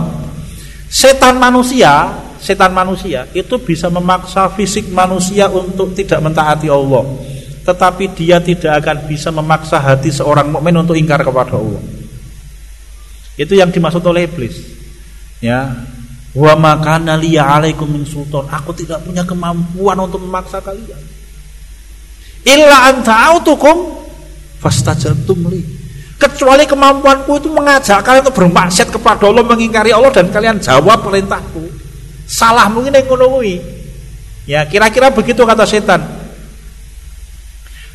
Setan 0.90 1.38
manusia 1.38 2.23
setan 2.44 2.76
manusia 2.76 3.24
itu 3.32 3.56
bisa 3.56 3.88
memaksa 3.88 4.52
fisik 4.52 4.92
manusia 4.92 5.48
untuk 5.48 5.96
tidak 5.96 6.20
mentaati 6.20 6.68
Allah. 6.68 7.08
Tetapi 7.64 8.12
dia 8.12 8.36
tidak 8.44 8.84
akan 8.84 9.08
bisa 9.08 9.32
memaksa 9.32 9.80
hati 9.80 10.12
seorang 10.12 10.52
mukmin 10.52 10.76
untuk 10.76 10.92
ingkar 10.92 11.24
kepada 11.24 11.56
Allah. 11.56 11.80
Itu 13.40 13.56
yang 13.56 13.72
dimaksud 13.72 14.04
oleh 14.04 14.28
iblis. 14.28 14.60
Ya. 15.40 15.72
Wa 16.36 16.52
makana 16.60 17.16
liya 17.16 17.48
alaikum 17.48 17.88
min 17.88 18.04
sultan. 18.04 18.44
Aku 18.52 18.76
tidak 18.76 19.00
punya 19.08 19.24
kemampuan 19.24 19.96
untuk 19.96 20.20
memaksa 20.20 20.60
kalian. 20.60 21.00
Illa 22.44 22.92
anta 22.92 23.32
autukum 23.32 24.04
fastajabtum 24.60 25.48
li. 25.48 25.64
Kecuali 26.20 26.68
kemampuanku 26.68 27.40
itu 27.40 27.48
mengajak 27.48 28.04
kalian 28.04 28.28
untuk 28.28 28.44
bermaksiat 28.44 28.92
kepada 28.92 29.24
Allah 29.24 29.40
mengingkari 29.40 29.90
Allah 29.90 30.12
dan 30.12 30.28
kalian 30.28 30.60
jawab 30.60 31.00
perintahku 31.00 31.73
salah 32.34 32.66
mungkin 32.66 32.98
yang 32.98 33.06
ngono 33.06 33.38
Ya, 34.44 34.60
kira-kira 34.68 35.08
begitu 35.08 35.40
kata 35.46 35.64
setan. 35.64 36.04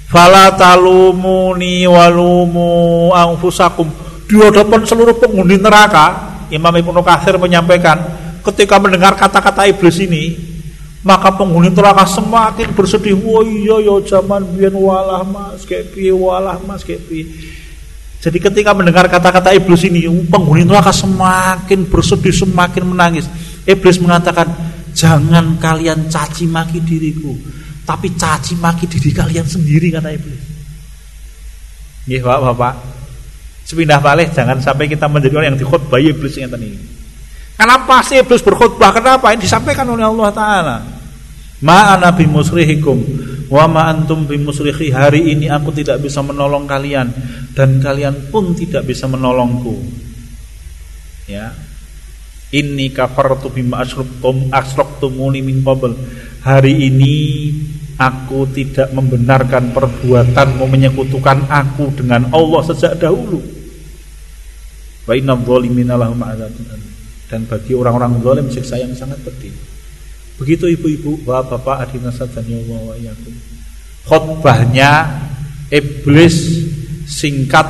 Fala 0.09 0.49
talumuni 0.57 1.85
walumu 1.85 3.13
anfusakum. 3.13 3.85
Di 4.25 4.33
hadapan 4.33 4.81
seluruh 4.81 5.13
penghuni 5.21 5.61
neraka, 5.61 6.41
Imam 6.49 6.73
Ibnu 6.73 7.05
Katsir 7.05 7.37
menyampaikan 7.37 8.01
ketika 8.41 8.81
mendengar 8.81 9.13
kata-kata 9.13 9.69
iblis 9.69 10.01
ini, 10.01 10.33
maka 11.05 11.29
penghuni 11.29 11.69
neraka 11.69 12.09
semakin 12.09 12.73
bersedih. 12.73 13.13
Wah 13.13 13.45
iya 13.45 13.77
ya 13.85 13.95
zaman 14.01 14.49
biyen 14.57 14.73
walah 14.73 15.21
mas. 15.21 15.69
Piye 15.69 16.09
walah 16.09 16.57
mas 16.65 16.81
piye. 16.81 17.29
Jadi 18.19 18.37
ketika 18.41 18.73
mendengar 18.73 19.05
kata-kata 19.05 19.53
iblis 19.53 19.85
ini 19.85 20.09
penghuni 20.25 20.65
neraka 20.65 20.89
semakin 20.89 21.85
bersedih 21.85 22.33
semakin 22.33 22.83
menangis 22.89 23.29
iblis 23.69 24.01
mengatakan 24.01 24.49
jangan 24.97 25.61
kalian 25.61 26.09
caci 26.09 26.49
maki 26.49 26.81
diriku 26.81 27.37
tapi 27.85 28.17
caci 28.17 28.57
maki 28.57 28.89
diri 28.89 29.13
kalian 29.13 29.45
sendiri 29.45 29.93
kata 29.93 30.09
iblis 30.09 30.43
Nggih 32.09 32.25
Bapak-bapak 32.25 32.73
sepindah 33.69 34.01
balik 34.01 34.33
jangan 34.33 34.57
sampai 34.57 34.89
kita 34.89 35.05
menjadi 35.05 35.37
orang 35.37 35.47
yang 35.53 35.59
dikhotbah 35.61 36.01
iblis 36.01 36.33
yang 36.41 36.49
ini 36.57 36.97
Kenapa 37.59 37.99
sih 38.07 38.23
iblis 38.23 38.39
berkhutbah? 38.39 38.95
Kenapa? 38.95 39.35
Ini 39.35 39.43
disampaikan 39.43 39.83
oleh 39.91 40.07
Allah 40.07 40.31
Ta'ala. 40.31 40.77
Ma 41.59 41.91
ana 41.91 42.15
bimusrihikum 42.15 42.97
wa 43.51 43.67
ma 43.67 43.91
antum 43.91 44.23
bimusrihi. 44.23 44.95
Hari 44.95 45.35
ini 45.35 45.51
aku 45.51 45.75
tidak 45.75 45.99
bisa 45.99 46.23
menolong 46.23 46.63
kalian 46.63 47.11
dan 47.51 47.83
kalian 47.83 48.31
pun 48.31 48.55
tidak 48.55 48.87
bisa 48.87 49.11
menolongku. 49.11 49.75
Ya. 51.27 51.51
Inni 52.49 52.89
kafartu 52.89 53.53
bima 53.53 53.85
asyraktum 53.85 54.49
asyraktumuni 54.49 55.45
min 55.45 55.61
qabl. 55.61 55.93
Hari 56.41 56.73
ini 56.89 57.15
aku 57.99 58.49
tidak 58.55 58.89
membenarkan 58.95 59.75
perbuatanmu 59.75 60.65
menyekutukan 60.65 61.45
aku 61.45 61.93
dengan 61.93 62.31
Allah 62.33 62.61
sejak 62.65 62.97
dahulu. 62.97 63.37
Wa 65.05 65.13
inna 65.13 65.37
dhalimina 65.37 65.99
lahum 65.99 66.21
dan 67.29 67.45
bagi 67.45 67.77
orang-orang 67.77 68.17
zalim 68.25 68.47
siksa 68.49 68.81
yang 68.81 68.89
sangat 68.97 69.21
pedih. 69.21 69.53
Begitu 70.41 70.73
ibu-ibu, 70.73 71.21
bapak-bapak, 71.27 71.85
adina 71.85 72.09
sadani 72.09 72.65
wa 72.65 72.97
yakum. 72.97 73.35
Khotbahnya 74.09 75.05
iblis 75.69 76.65
singkat, 77.05 77.69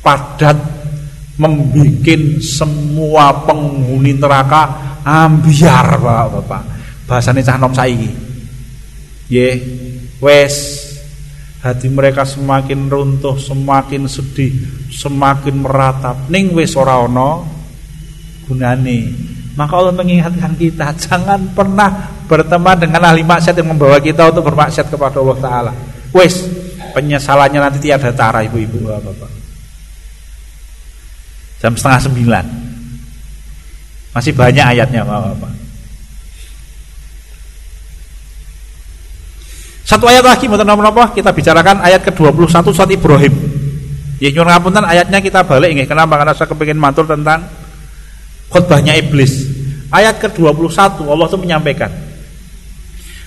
padat, 0.00 0.56
membikin 1.40 2.42
semua 2.44 3.44
penghuni 3.48 4.12
neraka 4.16 4.96
ambiar, 5.02 5.96
bapak-bapak. 5.98 6.62
Bahasanya 7.08 7.42
cah 7.52 7.56
nom 7.58 7.72
saiki. 7.72 8.10
Ye, 9.32 9.48
wes 10.20 10.54
hati 11.64 11.88
mereka 11.88 12.26
semakin 12.26 12.90
runtuh, 12.90 13.38
semakin 13.40 14.04
sedih, 14.04 14.52
semakin 14.92 15.62
meratap. 15.62 16.28
Ning 16.28 16.52
wes 16.52 16.76
ora 16.76 17.00
ana 17.00 17.42
gunane. 18.44 19.32
Maka 19.52 19.72
Allah 19.76 19.92
mengingatkan 19.92 20.56
kita 20.56 20.96
jangan 21.08 21.52
pernah 21.52 22.12
berteman 22.24 22.76
dengan 22.76 23.04
ahli 23.08 23.20
maksiat 23.24 23.56
yang 23.56 23.76
membawa 23.76 24.00
kita 24.00 24.32
untuk 24.32 24.48
bermaksiat 24.52 24.88
kepada 24.88 25.20
Allah 25.20 25.38
Taala. 25.40 25.72
Wes 26.12 26.44
penyesalannya 26.92 27.60
nanti 27.60 27.88
tiada 27.88 28.12
cara 28.12 28.44
ibu-ibu 28.44 28.84
bapak-bapak. 28.84 29.41
Jam 31.62 31.78
setengah 31.78 32.02
sembilan 32.10 32.44
masih 34.12 34.34
banyak 34.34 34.66
ayatnya 34.76 35.06
bapak-bapak. 35.06 35.52
Satu 39.86 40.04
ayat 40.10 40.24
lagi 40.26 40.50
mau 40.50 40.58
apa 40.58 41.14
kita 41.14 41.30
bicarakan 41.30 41.86
ayat 41.86 42.02
ke-21 42.02 42.66
surat 42.74 42.90
Ibrahim. 42.90 43.34
Ya 44.18 44.30
nyuwun 44.30 44.50
ngapunten 44.50 44.84
ayatnya 44.86 45.18
kita 45.22 45.46
balik 45.46 45.74
nggih. 45.74 45.86
Kenapa? 45.86 46.18
Karena 46.18 46.34
saya 46.34 46.50
kepingin 46.50 46.78
mantul 46.78 47.06
tentang 47.06 47.46
khutbahnya 48.50 48.98
iblis. 48.98 49.46
Ayat 49.92 50.18
ke-21 50.18 51.02
Allah 51.06 51.26
itu 51.28 51.38
menyampaikan. 51.38 51.90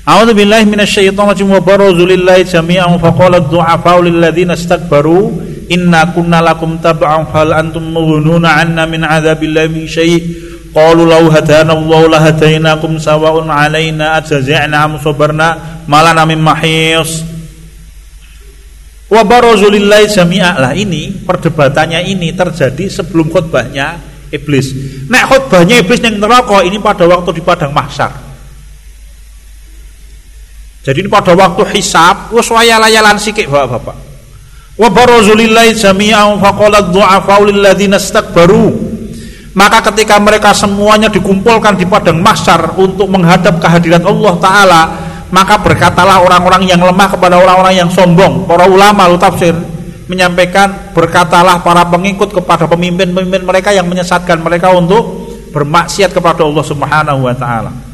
A'udzu 0.05 0.37
billahi 0.37 0.69
minasyaitonir 0.69 1.33
rajim 1.33 1.49
wa 1.49 1.61
barazu 1.61 2.05
lillahi 2.05 2.45
jami'an 2.45 2.93
fa 3.01 3.09
qala 3.09 3.41
ad-du'afa'u 3.41 4.05
lil 4.05 4.21
ladzina 4.21 4.53
istakbaru 4.53 5.33
inna 5.69 6.11
kunna 6.13 6.41
lakum 6.41 6.77
tab'an 6.81 7.29
fal 7.29 7.51
antum 7.53 7.83
mughnuna 7.83 8.61
'anna 8.61 8.85
min 8.85 9.01
'adzabillahi 9.01 9.69
min 9.71 9.85
syai' 9.89 10.21
qalu 10.75 11.07
law 11.07 11.23
hadana 11.31 11.71
Allahu 11.73 12.11
la 12.11 12.19
hadainakum 12.19 12.99
sawa'un 12.99 13.47
'alaina 13.47 14.19
ajza'na 14.19 14.85
am 14.85 14.99
sabarna 14.99 15.81
malana 15.87 16.27
min 16.27 16.41
mahis 16.41 17.23
wa 19.05 19.21
barazu 19.21 19.69
lillahi 19.69 20.09
jami'a 20.09 20.57
lah 20.59 20.73
ini 20.73 21.23
perdebatannya 21.23 22.03
ini 22.09 22.33
terjadi 22.33 22.89
sebelum 22.89 23.29
khutbahnya 23.29 24.15
iblis. 24.33 24.73
Nek 25.07 25.23
khutbahnya 25.29 25.79
iblis 25.85 26.01
yang 26.01 26.17
neraka 26.19 26.65
ini 26.65 26.81
pada 26.81 27.05
waktu 27.05 27.29
di 27.37 27.41
padang 27.45 27.71
mahsyar. 27.71 28.11
Jadi 30.85 31.01
ini 31.01 31.09
pada 31.09 31.33
waktu 31.33 31.65
hisab 31.73 32.29
wis 32.29 32.45
wayal-wayalan 32.45 33.17
sikik 33.17 33.49
Bapak-bapak. 33.49 34.04
Wa 34.75 34.91
barazulillahi 34.91 35.71
jami'an 35.71 36.35
faqala 36.43 36.91
dhu'afa'u 36.91 37.41
lil 37.47 37.59
ladzina 37.63 37.95
istakbaru. 37.95 38.75
Maka 39.55 39.79
ketika 39.91 40.19
mereka 40.19 40.51
semuanya 40.51 41.07
dikumpulkan 41.07 41.79
di 41.79 41.87
padang 41.87 42.19
mahsyar 42.19 42.75
untuk 42.75 43.07
menghadap 43.07 43.55
kehadiran 43.63 44.03
Allah 44.03 44.33
taala, 44.43 44.81
maka 45.31 45.55
berkatalah 45.63 46.19
orang-orang 46.19 46.67
yang 46.67 46.83
lemah 46.83 47.07
kepada 47.07 47.39
orang-orang 47.39 47.79
yang 47.79 47.87
sombong. 47.87 48.43
Para 48.43 48.67
ulama 48.67 49.07
lu 49.07 49.15
tafsir 49.15 49.55
menyampaikan 50.11 50.91
berkatalah 50.91 51.63
para 51.63 51.87
pengikut 51.87 52.35
kepada 52.35 52.67
pemimpin-pemimpin 52.67 53.47
mereka 53.47 53.71
yang 53.71 53.87
menyesatkan 53.87 54.43
mereka 54.43 54.75
untuk 54.75 55.31
bermaksiat 55.55 56.11
kepada 56.11 56.43
Allah 56.43 56.65
Subhanahu 56.67 57.23
wa 57.23 57.31
taala. 57.31 57.84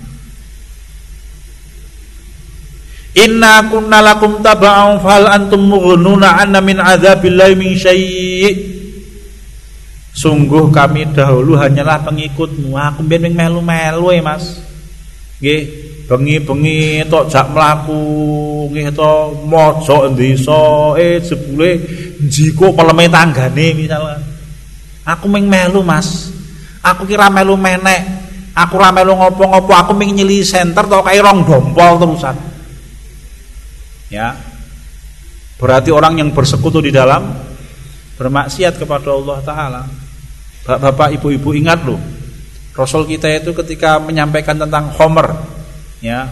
Inna 3.11 3.67
kunna 3.67 3.99
lakum 3.99 4.39
taba'an 4.39 5.03
fal 5.03 5.27
antum 5.27 5.67
mughnuna 5.67 6.47
anna 6.47 6.63
min 6.63 6.79
adzabillahi 6.79 7.59
min 7.59 7.75
syai' 7.75 8.55
Sungguh 10.11 10.71
kami 10.71 11.11
dahulu 11.11 11.55
hanyalah 11.55 12.03
pengikutmu. 12.03 12.75
Aku 12.75 13.03
ben 13.03 13.31
melu-melu 13.31 14.11
ya, 14.11 14.19
Mas. 14.23 14.59
Nggih, 15.39 15.61
bengi-bengi 16.07 17.07
tok 17.07 17.31
jak 17.31 17.47
mlaku 17.55 18.03
nggih 18.69 18.91
to 18.91 19.11
mojok 19.47 20.13
desa 20.13 20.93
eh 20.99 21.17
jebule 21.23 21.79
njiko 22.21 22.75
peleme 22.75 23.07
tanggane 23.07 23.71
misalnya. 23.71 24.19
Aku 25.07 25.31
ming 25.31 25.47
melu 25.47 25.79
Mas. 25.79 26.31
Aku 26.83 27.07
kira 27.07 27.31
melu 27.31 27.55
menek. 27.55 28.03
Aku 28.51 28.75
ora 28.79 28.91
melu 28.91 29.15
ngopo-ngopo. 29.15 29.71
Aku 29.71 29.95
ming 29.95 30.11
nyili 30.11 30.43
senter 30.43 30.83
to 30.91 30.99
kae 31.01 31.23
rong 31.23 31.47
dompol 31.47 31.97
terusan 31.97 32.50
ya. 34.11 34.35
Berarti 35.55 35.89
orang 35.89 36.19
yang 36.19 36.29
bersekutu 36.35 36.83
di 36.83 36.91
dalam 36.91 37.31
bermaksiat 38.19 38.77
kepada 38.77 39.09
Allah 39.15 39.39
taala. 39.41 39.81
Bapak 40.67 41.15
ibu-ibu 41.17 41.55
ingat 41.57 41.81
loh. 41.81 41.97
Rasul 42.75 43.09
kita 43.09 43.31
itu 43.31 43.55
ketika 43.55 43.97
menyampaikan 43.97 44.59
tentang 44.59 44.93
Homer 44.99 45.33
ya. 46.03 46.29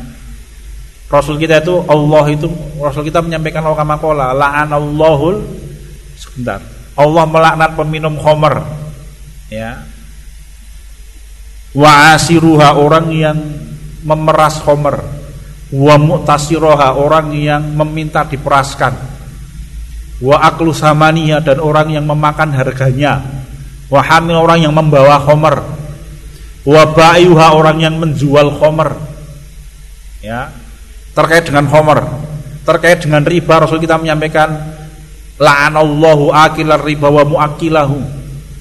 Rasul 1.10 1.42
kita 1.42 1.66
itu 1.66 1.82
Allah 1.90 2.26
itu 2.30 2.46
Rasul 2.78 3.02
kita 3.02 3.26
menyampaikan 3.26 3.66
Allah 3.66 3.82
makola 3.82 4.30
Allahul 4.30 5.42
sebentar 6.14 6.62
Allah 6.94 7.24
melaknat 7.26 7.74
peminum 7.80 8.20
khomer 8.20 8.60
ya. 9.48 9.88
Wa 11.72 12.14
asiruha 12.18 12.76
orang 12.76 13.08
yang 13.10 13.38
memeras 14.06 14.60
khomer 14.62 15.00
wa 15.70 15.96
mu'tasiroha 15.98 16.98
orang 16.98 17.34
yang 17.34 17.62
meminta 17.62 18.26
diperaskan. 18.26 18.94
Wa 20.20 20.36
aklu 20.44 20.76
samaniya 20.76 21.40
dan 21.40 21.62
orang 21.64 21.94
yang 21.94 22.06
memakan 22.06 22.52
harganya. 22.52 23.22
Wa 23.90 24.04
hamil 24.04 24.38
orang 24.38 24.60
yang 24.66 24.74
membawa 24.76 25.18
khomer 25.22 25.80
wa 26.70 26.84
ba'yuha 26.94 27.56
orang 27.56 27.82
yang 27.82 27.96
menjual 27.98 28.52
khomer 28.60 28.94
ya 30.20 30.52
terkait 31.16 31.48
dengan 31.48 31.66
homer 31.72 32.04
terkait 32.68 33.02
dengan 33.02 33.24
riba 33.26 33.64
Rasul 33.66 33.82
kita 33.82 33.98
menyampaikan 33.98 34.54
la'anallahu 35.40 36.36
akilar 36.36 36.84
riba 36.84 37.08
wa 37.10 37.24
muakilahu. 37.26 38.20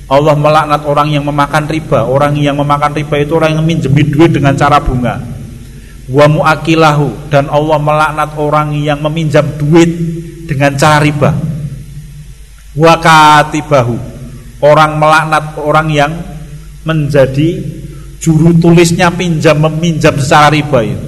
Allah 0.08 0.32
melaknat 0.40 0.88
orang 0.88 1.12
yang 1.12 1.28
memakan 1.28 1.68
riba. 1.68 2.08
Orang 2.08 2.32
yang 2.40 2.56
memakan 2.56 2.96
riba 2.96 3.20
itu 3.20 3.36
orang 3.36 3.60
yang 3.60 3.66
minjemi 3.66 4.08
duit 4.08 4.32
dengan 4.32 4.56
cara 4.56 4.80
bunga 4.80 5.20
wa 6.08 6.24
muakilahu 6.24 7.28
dan 7.28 7.52
Allah 7.52 7.76
melaknat 7.76 8.30
orang 8.40 8.72
yang 8.80 9.00
meminjam 9.04 9.44
duit 9.60 9.88
dengan 10.48 10.72
cara 10.76 11.04
riba. 11.04 11.36
Wa 12.72 12.96
katibahu 12.96 13.96
orang 14.64 14.96
melaknat 14.96 15.44
orang 15.60 15.88
yang 15.92 16.12
menjadi 16.82 17.60
juru 18.18 18.56
tulisnya 18.56 19.12
pinjam 19.12 19.60
meminjam 19.60 20.16
secara 20.16 20.48
riba 20.48 20.80
itu. 20.82 21.06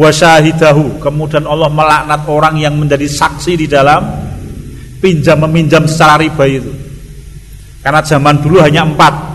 Wasyahidahu 0.00 1.02
kemudian 1.02 1.44
Allah 1.44 1.68
melaknat 1.68 2.24
orang 2.24 2.56
yang 2.56 2.72
menjadi 2.78 3.04
saksi 3.04 3.52
di 3.60 3.66
dalam 3.68 4.00
pinjam 5.02 5.36
meminjam 5.44 5.84
secara 5.84 6.16
riba 6.24 6.44
itu. 6.48 6.72
Karena 7.80 8.00
zaman 8.00 8.40
dulu 8.40 8.60
hanya 8.64 8.84
empat 8.84 9.29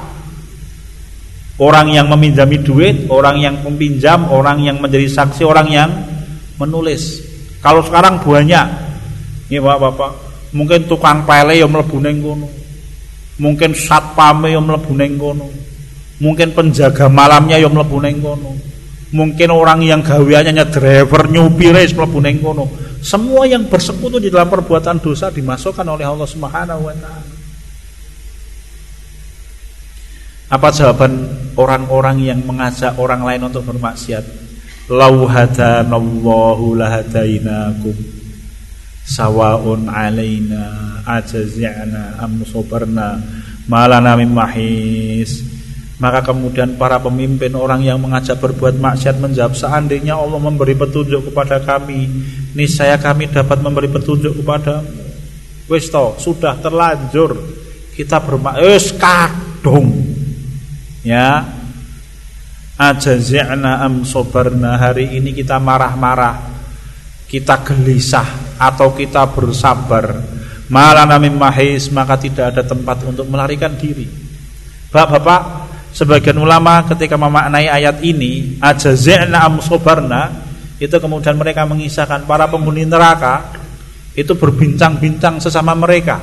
Orang 1.56 1.88
yang 1.88 2.12
meminjami 2.12 2.60
duit, 2.60 3.08
orang 3.08 3.40
yang 3.40 3.56
meminjam, 3.64 4.28
orang 4.28 4.60
yang 4.60 4.76
menjadi 4.84 5.08
saksi, 5.08 5.48
orang 5.48 5.72
yang 5.72 5.88
menulis. 6.60 7.24
Kalau 7.64 7.80
sekarang 7.80 8.20
banyak, 8.20 8.68
ya 9.48 9.60
bapak-bapak, 9.64 10.12
mungkin 10.52 10.84
tukang 10.84 11.24
pele 11.24 11.64
yang 11.64 11.72
mlebu 11.72 11.96
kono. 11.96 12.48
Mungkin 13.40 13.72
satpame 13.72 14.52
yang 14.52 14.68
mlebu 14.68 15.00
kono. 15.16 15.48
Mungkin 16.20 16.52
penjaga 16.52 17.08
malamnya 17.08 17.56
yang 17.56 17.72
mlebu 17.72 18.04
kono. 18.04 18.52
Mungkin 19.16 19.48
orang 19.48 19.80
yang 19.80 20.04
gaweannya 20.04 20.68
driver 20.68 21.32
nyupire 21.32 21.88
mlebu 21.88 22.20
kono. 22.44 22.66
Semua 23.00 23.48
yang 23.48 23.64
bersekutu 23.72 24.20
di 24.20 24.28
dalam 24.28 24.52
perbuatan 24.52 25.00
dosa 25.00 25.32
dimasukkan 25.32 25.88
oleh 25.88 26.04
Allah 26.04 26.28
Subhanahu 26.28 26.84
wa 26.84 26.96
taala. 27.00 27.35
Apa 30.46 30.70
jawaban 30.70 31.26
orang-orang 31.58 32.22
yang 32.22 32.40
mengajak 32.46 32.94
orang 33.02 33.26
lain 33.26 33.50
untuk 33.50 33.66
bermaksiat? 33.66 34.22
Lau 34.94 35.26
hadanallahu 35.26 36.78
lahadainakum 36.78 37.98
sawaun 39.02 39.90
alaina 39.90 41.02
ajazi'na 41.02 42.22
am 42.22 42.46
malana 43.66 44.14
mahis. 44.22 45.42
Maka 45.96 46.28
kemudian 46.28 46.76
para 46.76 47.00
pemimpin 47.00 47.56
orang 47.56 47.82
yang 47.82 47.98
mengajak 47.98 48.38
berbuat 48.38 48.78
maksiat 48.78 49.16
menjawab 49.18 49.56
seandainya 49.56 50.14
Allah 50.14 50.44
memberi 50.44 50.76
petunjuk 50.76 51.32
kepada 51.32 51.64
kami 51.64 52.12
niscaya 52.52 53.00
kami 53.00 53.32
dapat 53.32 53.64
memberi 53.64 53.88
petunjuk 53.88 54.44
kepada 54.44 54.84
wis 55.72 55.88
sudah 56.20 56.60
terlanjur 56.60 57.40
kita 57.96 58.20
bermaksiat 58.20 59.00
kadung 59.00 60.05
ya. 61.06 61.46
Ajazi'na 62.76 63.86
am 63.86 64.04
sobarna. 64.04 64.76
Hari 64.76 65.16
ini 65.16 65.32
kita 65.32 65.62
marah-marah. 65.62 66.58
Kita 67.30 67.62
gelisah 67.64 68.58
atau 68.60 68.92
kita 68.92 69.30
bersabar. 69.32 70.20
Malana 70.68 71.22
mim 71.22 71.38
mahis 71.38 71.94
maka 71.94 72.18
tidak 72.18 72.58
ada 72.58 72.66
tempat 72.66 73.06
untuk 73.06 73.30
melarikan 73.30 73.78
diri. 73.78 74.10
Bapak-bapak 74.90 75.42
sebagian 75.94 76.42
ulama 76.42 76.84
ketika 76.90 77.16
memaknai 77.16 77.70
ayat 77.70 78.02
ini 78.02 78.60
ajazi'na 78.60 79.46
am 79.46 79.62
sobarna 79.62 80.44
itu 80.76 80.96
kemudian 81.00 81.40
mereka 81.40 81.64
mengisahkan 81.64 82.28
para 82.28 82.52
penghuni 82.52 82.84
neraka 82.84 83.56
itu 84.16 84.36
berbincang-bincang 84.36 85.40
sesama 85.40 85.72
mereka. 85.76 86.20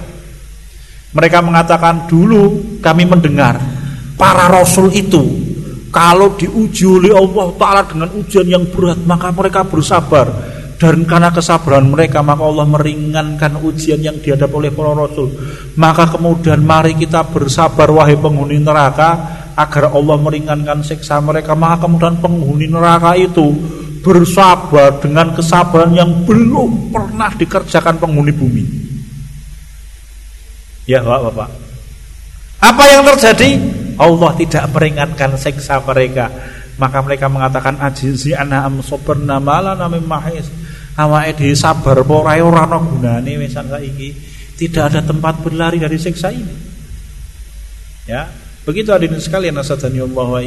Mereka 1.12 1.45
mengatakan 1.45 2.09
dulu 2.09 2.76
kami 2.80 3.05
mendengar 3.05 3.82
para 4.23 4.47
rasul 4.47 4.95
itu 4.95 5.18
kalau 5.91 6.39
diuji 6.39 6.87
oleh 6.87 7.11
Allah 7.11 7.51
Ta'ala 7.59 7.83
dengan 7.91 8.09
ujian 8.14 8.47
yang 8.47 8.64
berat 8.70 9.03
maka 9.03 9.35
mereka 9.35 9.66
bersabar. 9.66 10.31
Dan 10.79 11.07
karena 11.07 11.31
kesabaran 11.31 11.87
mereka 11.95 12.27
maka 12.27 12.43
Allah 12.43 12.66
meringankan 12.66 13.62
ujian 13.62 14.03
yang 14.03 14.18
dihadapi 14.18 14.51
oleh 14.51 14.73
para 14.75 14.99
rasul. 14.99 15.31
Maka 15.79 16.11
kemudian 16.11 16.59
mari 16.59 16.99
kita 16.99 17.23
bersabar 17.31 17.87
wahai 17.87 18.18
penghuni 18.18 18.59
neraka 18.59 19.11
agar 19.55 19.95
Allah 19.95 20.16
meringankan 20.18 20.83
siksa 20.83 21.23
mereka. 21.23 21.55
Maka 21.55 21.87
kemudian 21.87 22.18
penghuni 22.18 22.66
neraka 22.66 23.14
itu 23.14 23.55
bersabar 24.03 24.99
dengan 24.99 25.31
kesabaran 25.39 25.95
yang 25.95 26.11
belum 26.27 26.91
pernah 26.91 27.31
dikerjakan 27.31 28.03
penghuni 28.03 28.33
bumi. 28.35 28.64
Ya 30.91 30.99
bapak-bapak. 30.99 31.47
Apa 32.59 32.85
yang 32.91 33.07
terjadi 33.07 33.82
Allah 33.99 34.30
tidak 34.38 34.64
meringankan 34.72 35.36
seksa 35.36 35.80
mereka. 35.82 36.28
Maka 36.80 37.05
mereka 37.05 37.28
mengatakan 37.28 37.76
ajizi 37.78 38.32
ana 38.32 38.64
am 38.64 38.80
sabarna 38.80 39.36
malana 39.36 39.86
mim 39.93 40.09
mahis 40.09 40.49
awake 40.97 41.36
dhewe 41.36 41.55
sabar 41.57 42.01
apa 42.01 42.12
ora 42.12 42.32
ora 42.40 42.62
ana 42.64 42.78
gunane 42.80 43.32
wis 43.38 43.53
saiki. 43.55 44.09
Tidak 44.57 44.82
ada 44.82 45.01
tempat 45.05 45.40
berlari 45.43 45.80
dari 45.80 45.99
seksa 46.01 46.32
ini. 46.32 46.55
Ya 48.09 48.28
begitu 48.62 48.95
hadirin 48.95 49.18
sekalian 49.18 49.59
nasadani 49.59 50.03
Allah 50.03 50.26
wa 50.26 50.40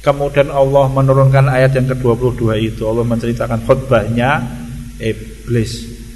kemudian 0.00 0.48
Allah 0.54 0.86
menurunkan 0.90 1.50
ayat 1.50 1.74
yang 1.74 1.90
ke-22 1.90 2.42
itu. 2.62 2.82
Allah 2.86 3.02
menceritakan 3.02 3.66
khutbahnya. 3.66 4.30
Iblis. 4.96 5.72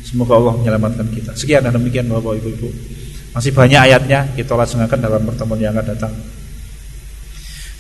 Semoga 0.07 0.39
Allah 0.39 0.57
menyelamatkan 0.57 1.11
kita. 1.11 1.35
Sekian 1.35 1.67
dan 1.67 1.75
demikian 1.75 2.07
Bapak 2.07 2.39
Ibu 2.39 2.49
Ibu 2.55 2.69
masih 3.31 3.55
banyak 3.55 3.79
ayatnya 3.79 4.27
kita 4.35 4.59
langsungkan 4.59 4.99
dalam 4.99 5.23
pertemuan 5.23 5.61
yang 5.63 5.75
akan 5.75 5.87
datang. 5.95 6.13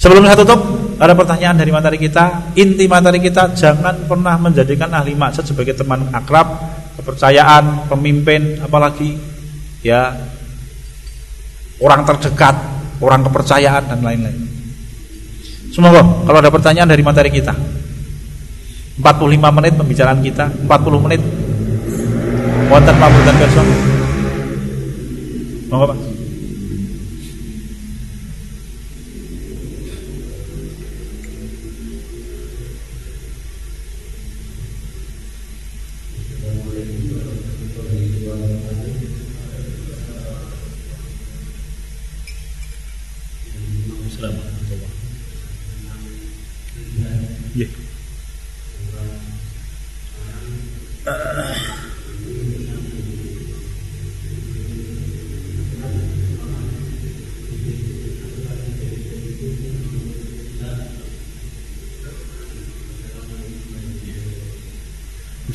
Sebelum 0.01 0.25
saya 0.25 0.39
tutup, 0.41 0.61
ada 0.97 1.13
pertanyaan 1.13 1.61
dari 1.61 1.69
materi 1.69 2.01
kita. 2.01 2.57
Inti 2.57 2.89
materi 2.89 3.21
kita 3.21 3.53
jangan 3.53 4.09
pernah 4.09 4.41
menjadikan 4.41 4.89
ahli 4.97 5.13
maksud 5.13 5.45
sebagai 5.45 5.77
teman 5.77 6.09
akrab, 6.17 6.57
kepercayaan, 6.97 7.85
pemimpin, 7.85 8.65
apalagi 8.65 9.21
ya 9.85 10.17
orang 11.85 12.09
terdekat, 12.09 12.57
orang 13.05 13.21
kepercayaan 13.29 13.93
dan 13.93 14.01
lain-lain. 14.01 14.41
Semoga 15.69 16.01
kalau 16.25 16.39
ada 16.41 16.49
pertanyaan 16.49 16.89
dari 16.89 17.05
materi 17.05 17.29
kita. 17.29 17.53
45 19.01 19.57
menit 19.57 19.73
pembicaraan 19.81 20.21
kita, 20.21 20.49
40 20.65 21.05
menit 21.05 21.21
wonten 22.69 22.97
pambutan 23.01 23.37
besok. 23.37 23.90
Monggo 25.71 25.87
Pak. 25.87 26.21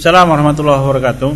Assalamualaikum 0.06 0.53
warahmatullahi 0.53 0.82
wabarakatuh. 0.86 1.32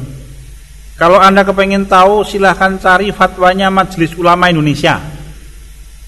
Kalau 0.93 1.17
anda 1.17 1.41
kepengen 1.41 1.89
tahu 1.89 2.21
silahkan 2.21 2.77
cari 2.77 3.09
fatwanya 3.09 3.65
Majelis 3.73 4.13
Ulama 4.13 4.45
Indonesia. 4.45 5.01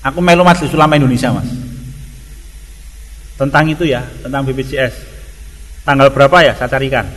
Aku 0.06 0.22
melu 0.22 0.46
Majelis 0.46 0.70
Ulama 0.78 0.94
Indonesia 0.94 1.34
mas. 1.34 1.50
Tentang 3.34 3.66
itu 3.66 3.82
ya, 3.90 4.06
tentang 4.22 4.46
BPJS. 4.46 4.94
Tanggal 5.90 6.14
berapa 6.14 6.38
ya 6.46 6.54
saya 6.54 6.70
carikan. 6.70 7.10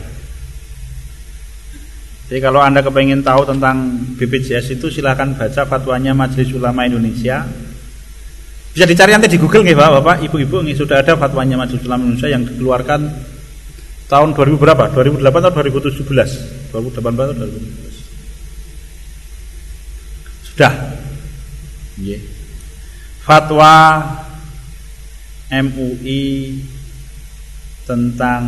Jadi 2.25 2.41
kalau 2.41 2.65
anda 2.65 2.81
kepengen 2.81 3.21
tahu 3.21 3.45
tentang 3.45 4.01
BPJS 4.17 4.81
itu 4.81 4.89
silahkan 4.89 5.29
baca 5.29 5.61
fatwanya 5.61 6.17
Majelis 6.17 6.57
Ulama 6.57 6.89
Indonesia. 6.89 7.45
Bisa 8.73 8.89
dicari 8.89 9.13
nanti 9.13 9.29
di 9.29 9.37
Google 9.37 9.61
nih 9.61 9.77
Bapak, 9.77 10.25
Ibu-ibu 10.25 10.65
nih 10.65 10.73
sudah 10.73 11.05
ada 11.05 11.13
fatwanya 11.13 11.53
Majelis 11.61 11.85
Ulama 11.85 12.01
Indonesia 12.09 12.33
yang 12.33 12.49
dikeluarkan 12.49 13.01
tahun 14.05 14.37
2000 14.37 14.61
berapa? 14.61 14.93
2008 14.93 15.49
atau 15.49 15.61
2017? 15.65 16.71
2018 16.73 17.01
atau 17.01 17.45
2017? 17.49 18.05
Sudah. 20.53 20.73
Yeah. 21.97 22.21
Fatwa 23.25 23.73
MUI 25.49 26.61
tentang 27.85 28.43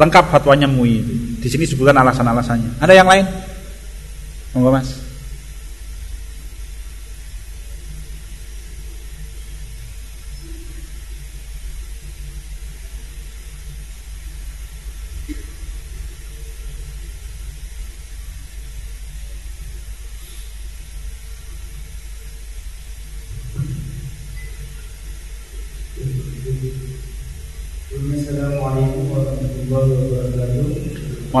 lengkap 0.00 0.24
fatwanya 0.32 0.64
MUI. 0.64 1.04
Di 1.40 1.48
sini 1.48 1.68
sebutkan 1.68 1.96
alasan-alasannya. 2.00 2.80
Ada 2.80 2.92
yang 2.96 3.08
lain? 3.08 3.24
Monggo 4.56 4.72
Mas. 4.72 5.09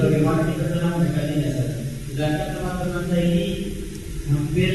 bagaimana 0.00 0.42
kita 0.48 0.64
telah 0.72 0.90
mendekatinya 0.96 1.50
saja. 1.52 1.76
Sedangkan 2.08 2.48
teman-teman 2.56 3.04
saya 3.08 3.24
ini 3.28 3.46
hampir 4.30 4.74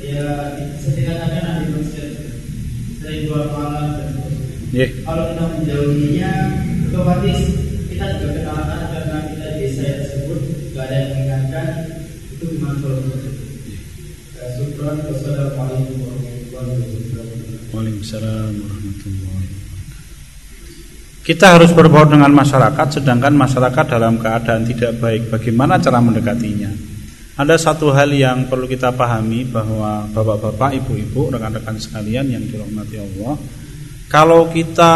ya 0.00 0.24
saya 0.80 1.02
katakan 1.12 1.44
ahli 1.44 1.66
konsep 1.76 2.08
sering 3.00 3.22
dua 3.28 3.52
malam 3.52 3.86
dan 4.00 4.10
yeah. 4.72 4.88
Kalau 5.04 5.24
kita 5.30 5.44
menjauhinya, 5.54 6.30
otomatis 6.88 7.40
kita 7.92 8.06
juga 8.18 8.30
kenalan 8.42 8.82
karena 8.90 9.18
kita 9.30 9.46
di 9.54 9.58
desa 9.60 9.84
tersebut 10.02 10.40
gak 10.74 10.84
ada 10.88 10.94
yang 10.98 11.10
mengingatkan 11.14 11.66
itu 12.34 12.44
gimana 12.58 12.76
kalau 12.82 12.98
ya, 13.70 14.46
Syukran 14.58 14.96
Wassalamualaikum 15.06 15.96
warahmatullahi 16.02 16.70
wabarakatuh. 16.74 17.70
Waalaikumsalam 17.70 18.50
warahmatullahi 18.58 19.22
wabarakatuh. 19.22 19.63
Kita 21.24 21.56
harus 21.56 21.72
berbaur 21.72 22.04
dengan 22.12 22.28
masyarakat 22.36 23.00
sedangkan 23.00 23.32
masyarakat 23.32 23.84
dalam 23.88 24.20
keadaan 24.20 24.68
tidak 24.68 25.00
baik. 25.00 25.32
Bagaimana 25.32 25.80
cara 25.80 25.96
mendekatinya? 25.96 26.68
Ada 27.40 27.56
satu 27.56 27.88
hal 27.96 28.12
yang 28.12 28.44
perlu 28.44 28.68
kita 28.68 28.92
pahami 28.92 29.48
bahwa 29.48 30.04
bapak-bapak, 30.12 30.84
ibu-ibu, 30.84 31.32
rekan-rekan 31.32 31.80
sekalian 31.80 32.28
yang 32.28 32.44
dirahmati 32.44 33.00
Allah, 33.00 33.40
kalau 34.06 34.52
kita 34.52 34.92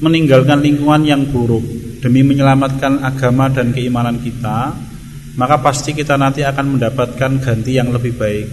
meninggalkan 0.00 0.64
lingkungan 0.64 1.04
yang 1.04 1.22
buruk 1.28 1.62
demi 2.00 2.24
menyelamatkan 2.24 3.04
agama 3.04 3.52
dan 3.52 3.76
keimanan 3.76 4.16
kita, 4.16 4.72
maka 5.36 5.60
pasti 5.60 5.92
kita 5.92 6.16
nanti 6.16 6.40
akan 6.40 6.80
mendapatkan 6.80 7.36
ganti 7.44 7.76
yang 7.76 7.92
lebih 7.92 8.16
baik. 8.16 8.48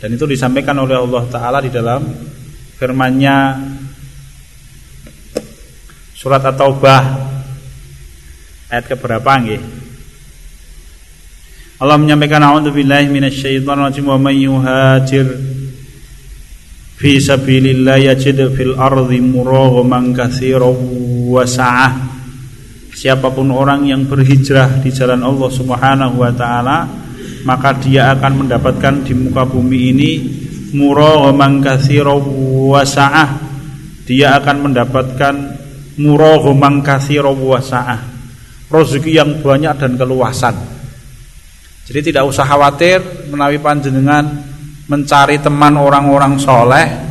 Dan 0.00 0.16
itu 0.16 0.24
disampaikan 0.24 0.80
oleh 0.80 0.96
Allah 0.96 1.24
Taala 1.28 1.60
di 1.60 1.68
dalam 1.68 2.00
firman-Nya 2.74 3.36
Surat 6.18 6.42
At-Taubah. 6.42 7.30
Ayat 8.74 8.90
ke 8.90 8.98
berapa 8.98 9.38
nggih? 9.38 9.62
Allah 11.78 11.94
menyampaikan 11.94 12.42
a'udzubillahi 12.42 13.06
minasyaitonir 13.06 13.86
rajim 13.86 14.10
wa 14.10 14.18
may 14.18 14.42
yuhajir 14.42 15.30
fi 16.98 17.22
sabilillah 17.22 18.02
yajid 18.02 18.50
fil 18.50 18.74
ardi 18.74 19.22
muraghaman 19.22 20.10
katsiran 20.10 20.74
wa 21.30 21.46
sa'ah. 21.46 21.94
Siapa 22.98 23.30
pun 23.30 23.54
orang 23.54 23.86
yang 23.86 24.02
berhijrah 24.10 24.82
di 24.82 24.90
jalan 24.90 25.22
Allah 25.22 25.50
Subhanahu 25.54 26.18
wa 26.18 26.34
taala 26.34 26.78
maka 27.46 27.78
dia 27.78 28.10
akan 28.18 28.42
mendapatkan 28.42 29.06
di 29.06 29.14
muka 29.14 29.46
bumi 29.46 29.94
ini 29.94 30.10
muraghaman 30.74 31.62
katsiran 31.62 32.26
wa 32.74 32.82
sa'ah. 32.82 33.38
Dia 34.02 34.34
akan 34.42 34.66
mendapatkan 34.66 35.57
murahumang 35.98 36.80
katsira 36.80 37.28
wasa'ah. 37.28 38.16
Rezeki 38.68 39.12
yang 39.16 39.30
banyak 39.40 39.74
dan 39.80 39.96
keluasan. 39.96 40.54
Jadi 41.88 42.12
tidak 42.12 42.28
usah 42.28 42.44
khawatir 42.44 43.00
menawi 43.32 43.56
panjenengan 43.58 44.48
mencari 44.88 45.36
teman 45.40 45.76
orang-orang 45.76 46.40
soleh 46.40 47.08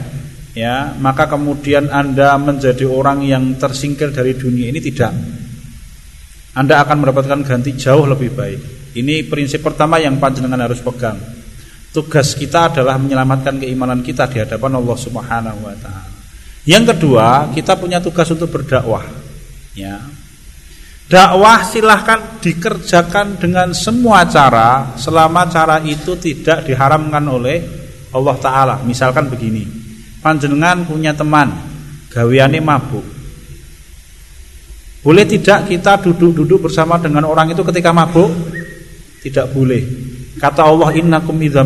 ya 0.57 0.97
maka 0.97 1.29
kemudian 1.29 1.93
anda 1.93 2.33
menjadi 2.41 2.89
orang 2.89 3.21
yang 3.21 3.53
tersingkir 3.61 4.09
dari 4.09 4.33
dunia 4.33 4.73
ini 4.73 4.81
tidak 4.81 5.13
anda 6.57 6.81
akan 6.81 7.05
mendapatkan 7.05 7.45
ganti 7.45 7.77
jauh 7.77 8.09
lebih 8.09 8.33
baik 8.33 8.59
ini 8.97 9.21
prinsip 9.29 9.61
pertama 9.61 10.01
yang 10.01 10.17
panjenengan 10.17 10.65
harus 10.65 10.81
pegang 10.81 11.21
tugas 11.93 12.33
kita 12.33 12.73
adalah 12.73 12.97
menyelamatkan 12.97 13.61
keimanan 13.61 14.01
kita 14.01 14.25
di 14.25 14.41
hadapan 14.41 14.81
Allah 14.81 14.97
Subhanahu 14.97 15.59
wa 15.61 15.75
taala 15.77 16.16
yang 16.67 16.83
kedua, 16.83 17.47
kita 17.55 17.79
punya 17.79 18.03
tugas 18.03 18.27
untuk 18.27 18.51
berdakwah. 18.51 19.07
Ya. 19.71 20.03
Dakwah 21.07 21.63
silahkan 21.63 22.43
dikerjakan 22.43 23.39
dengan 23.39 23.71
semua 23.71 24.27
cara 24.27 24.91
selama 24.99 25.47
cara 25.47 25.79
itu 25.79 26.19
tidak 26.19 26.67
diharamkan 26.67 27.23
oleh 27.23 27.63
Allah 28.11 28.35
Ta'ala 28.35 28.75
Misalkan 28.83 29.31
begini 29.31 29.63
Panjenengan 30.19 30.83
punya 30.83 31.15
teman 31.15 31.47
Gawiane 32.11 32.59
mabuk 32.59 33.07
Boleh 34.99 35.23
tidak 35.23 35.71
kita 35.71 35.95
duduk-duduk 36.03 36.67
bersama 36.67 36.99
dengan 36.99 37.23
orang 37.23 37.55
itu 37.55 37.63
ketika 37.63 37.95
mabuk? 37.95 38.27
Tidak 39.23 39.55
boleh 39.55 39.87
Kata 40.35 40.67
Allah 40.67 40.91
innakum 40.91 41.39
idza 41.39 41.63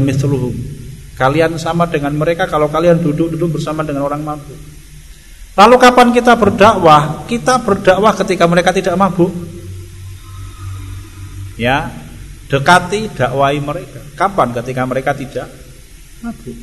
Kalian 1.18 1.58
sama 1.58 1.89
dengan 1.89 2.14
mereka 2.14 2.45
kalau 2.45 2.70
kalian 2.70 3.02
duduk-duduk 3.02 3.58
bersama 3.58 3.82
dengan 3.82 4.06
orang 4.06 4.22
mabuk 4.22 4.70
Lalu 5.52 5.76
kapan 5.76 6.08
kita 6.16 6.39
berdakwah? 6.39 7.28
Kita 7.28 7.60
berdakwah 7.60 8.16
ketika 8.24 8.47
mereka 8.47 8.72
tidak 8.72 8.95
mabuk. 8.95 9.32
Ya, 11.60 11.91
dekati 12.47 13.12
dakwai 13.12 13.60
mereka. 13.60 13.99
Kapan 14.16 14.56
ketika 14.56 14.82
mereka 14.88 15.12
tidak 15.12 15.52
mabuk? 16.24 16.56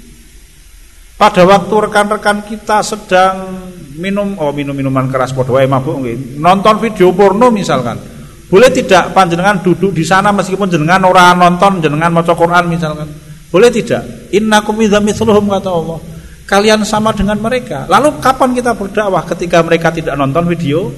Pada 1.19 1.43
waktu 1.45 1.75
rekan-rekan 1.91 2.47
kita 2.47 2.81
sedang 2.81 3.61
minum 3.99 4.39
oh 4.39 4.55
minum 4.55 4.73
minuman 4.73 5.13
keras 5.13 5.37
padha 5.37 5.69
mabuk. 5.69 6.01
Nonton 6.41 6.75
video 6.81 7.13
porno 7.13 7.53
misalkan. 7.53 8.01
Boleh 8.49 8.73
tidak 8.73 9.13
panjenengan 9.13 9.61
duduk 9.61 9.93
di 9.93 10.01
sana 10.09 10.33
meskipun 10.33 10.73
jenengan 10.73 11.05
orang 11.05 11.37
nonton, 11.37 11.85
jenengan 11.85 12.09
maca 12.09 12.33
Quran 12.33 12.65
misalkan. 12.73 13.05
Boleh 13.53 13.69
tidak? 13.69 14.33
Innakum 14.33 14.81
idza 14.81 15.05
mithluhum 15.05 15.53
kata 15.53 15.69
Allah 15.69 16.01
kalian 16.49 16.81
sama 16.89 17.13
dengan 17.13 17.37
mereka. 17.37 17.85
Lalu 17.85 18.17
kapan 18.25 18.57
kita 18.57 18.73
berdakwah 18.73 19.23
ketika 19.29 19.61
mereka 19.61 19.93
tidak 19.93 20.17
nonton 20.17 20.49
video 20.49 20.89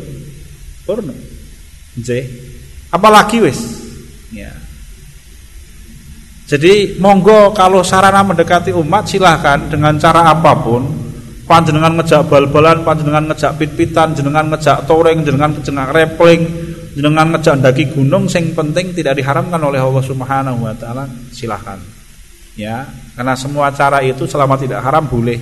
porno? 0.87 1.13
J. 1.99 2.23
Apalagi 2.95 3.43
wis. 3.43 3.59
Ya. 4.31 4.55
Jadi 6.47 6.99
monggo 7.03 7.51
kalau 7.51 7.83
sarana 7.83 8.23
mendekati 8.23 8.71
umat 8.75 9.11
silahkan 9.11 9.59
dengan 9.67 9.99
cara 9.99 10.31
apa 10.31 10.55
pun. 10.55 10.83
Panjenengan 11.51 11.99
ngejak 11.99 12.31
bal-balan, 12.31 12.87
panjenengan 12.87 13.27
ngejak 13.27 13.59
pit-pitan, 13.59 14.15
jenengan 14.15 14.55
ngejak 14.55 14.87
toreng, 14.87 15.27
jenengan 15.27 15.51
ngejak 15.51 15.91
repling, 15.91 16.47
jenengan 16.95 17.35
ngejak 17.35 17.59
daki 17.59 17.91
gunung 17.91 18.31
sing 18.31 18.55
penting 18.55 18.95
tidak 18.95 19.19
diharamkan 19.19 19.59
oleh 19.59 19.83
Allah 19.83 19.99
Subhanahu 19.99 20.63
wa 20.63 20.75
taala, 20.79 21.11
silahkan 21.35 22.00
ya 22.61 22.85
karena 23.17 23.33
semua 23.33 23.73
cara 23.73 24.05
itu 24.05 24.29
selama 24.29 24.61
tidak 24.61 24.85
haram 24.85 25.09
boleh 25.09 25.41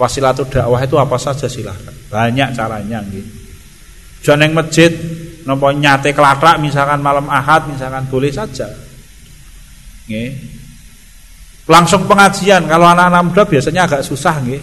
wasilatul 0.00 0.48
dakwah 0.48 0.80
itu 0.80 0.96
apa 0.96 1.16
saja 1.20 1.44
silahkan 1.44 1.92
banyak 2.08 2.48
caranya 2.56 3.04
gitu 3.12 3.30
jangan 4.24 4.48
yang 4.48 4.52
masjid 4.56 4.92
nopo 5.44 5.68
nyate 5.76 6.16
kelatak 6.16 6.56
misalkan 6.56 7.04
malam 7.04 7.28
ahad 7.28 7.68
misalkan 7.68 8.08
boleh 8.08 8.32
saja 8.32 8.68
Nge. 10.08 10.24
langsung 11.68 12.08
pengajian 12.08 12.66
kalau 12.66 12.88
anak-anak 12.88 13.22
muda 13.28 13.42
biasanya 13.44 13.86
agak 13.86 14.02
susah 14.02 14.40
nge. 14.40 14.58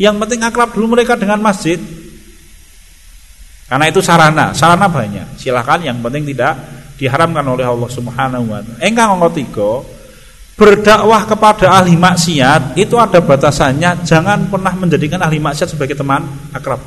yang 0.00 0.16
penting 0.16 0.40
akrab 0.42 0.72
dulu 0.72 0.96
mereka 0.96 1.14
dengan 1.14 1.44
masjid 1.44 1.76
karena 3.68 3.84
itu 3.92 4.00
sarana 4.00 4.56
sarana 4.56 4.88
banyak 4.88 5.36
silahkan 5.36 5.84
yang 5.84 6.00
penting 6.00 6.24
tidak 6.32 6.56
diharamkan 6.98 7.46
oleh 7.46 7.62
Allah 7.62 7.86
Subhanahu 7.86 8.44
wa 8.50 8.58
taala. 8.58 8.82
Engkang 8.82 9.08
angka 9.16 9.30
berdakwah 10.58 11.22
kepada 11.22 11.70
ahli 11.70 11.94
maksiat 11.94 12.74
itu 12.74 12.98
ada 12.98 13.22
batasannya, 13.22 14.02
jangan 14.02 14.50
pernah 14.50 14.74
menjadikan 14.74 15.22
ahli 15.22 15.38
maksiat 15.38 15.78
sebagai 15.78 15.94
teman 15.94 16.26
akrab. 16.50 16.82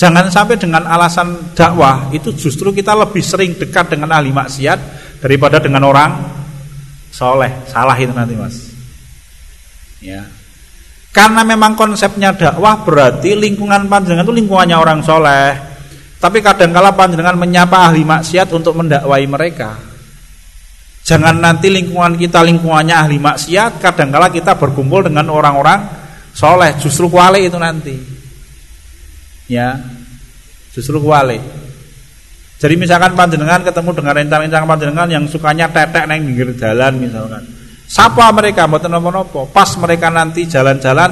Jangan 0.00 0.32
sampai 0.32 0.56
dengan 0.56 0.88
alasan 0.88 1.52
dakwah 1.52 2.08
itu 2.08 2.32
justru 2.32 2.72
kita 2.72 2.96
lebih 2.96 3.20
sering 3.20 3.52
dekat 3.52 3.92
dengan 3.92 4.16
ahli 4.16 4.32
maksiat 4.32 4.78
daripada 5.20 5.60
dengan 5.60 5.84
orang 5.84 6.24
soleh. 7.12 7.68
Salah 7.68 8.00
itu 8.00 8.16
nanti 8.16 8.32
mas. 8.32 8.56
Ya. 10.00 10.24
Karena 11.12 11.44
memang 11.44 11.76
konsepnya 11.76 12.32
dakwah 12.32 12.80
berarti 12.80 13.36
lingkungan 13.36 13.92
panjenengan 13.92 14.24
itu 14.24 14.34
lingkungannya 14.40 14.76
orang 14.80 15.04
soleh. 15.04 15.52
Tapi 16.16 16.40
kadang-kala 16.40 16.96
panjenengan 16.96 17.36
menyapa 17.36 17.92
ahli 17.92 18.00
maksiat 18.00 18.48
untuk 18.56 18.80
mendakwai 18.80 19.28
mereka. 19.28 19.89
Jangan 21.10 21.42
nanti 21.42 21.66
lingkungan 21.74 22.14
kita 22.14 22.38
lingkungannya 22.46 22.94
ahli 22.94 23.18
maksiat, 23.18 23.82
kadang-kala 23.82 24.30
kita 24.30 24.54
berkumpul 24.54 25.10
dengan 25.10 25.26
orang-orang 25.26 25.90
soleh, 26.30 26.78
justru 26.78 27.10
kuali 27.10 27.50
itu 27.50 27.58
nanti. 27.58 27.98
Ya 29.50 29.74
justru 30.70 31.02
kuali 31.02 31.42
jadi 32.60 32.76
misalkan 32.76 33.16
panjenengan 33.16 33.64
ketemu 33.64 33.90
dengan 33.96 34.12
rencang-rencang 34.20 34.64
panjenengan 34.68 35.08
yang 35.08 35.24
sukanya 35.24 35.72
tetek 35.72 36.04
neng 36.04 36.28
pinggir 36.28 36.52
jalan 36.60 36.92
misalkan. 37.00 37.40
Sapa 37.88 38.28
mereka? 38.36 38.68
Mboten 38.68 38.92
napa-napa 38.92 39.48
pas 39.48 39.72
mereka 39.80 40.12
nanti 40.12 40.44
jalan-jalan 40.44 41.10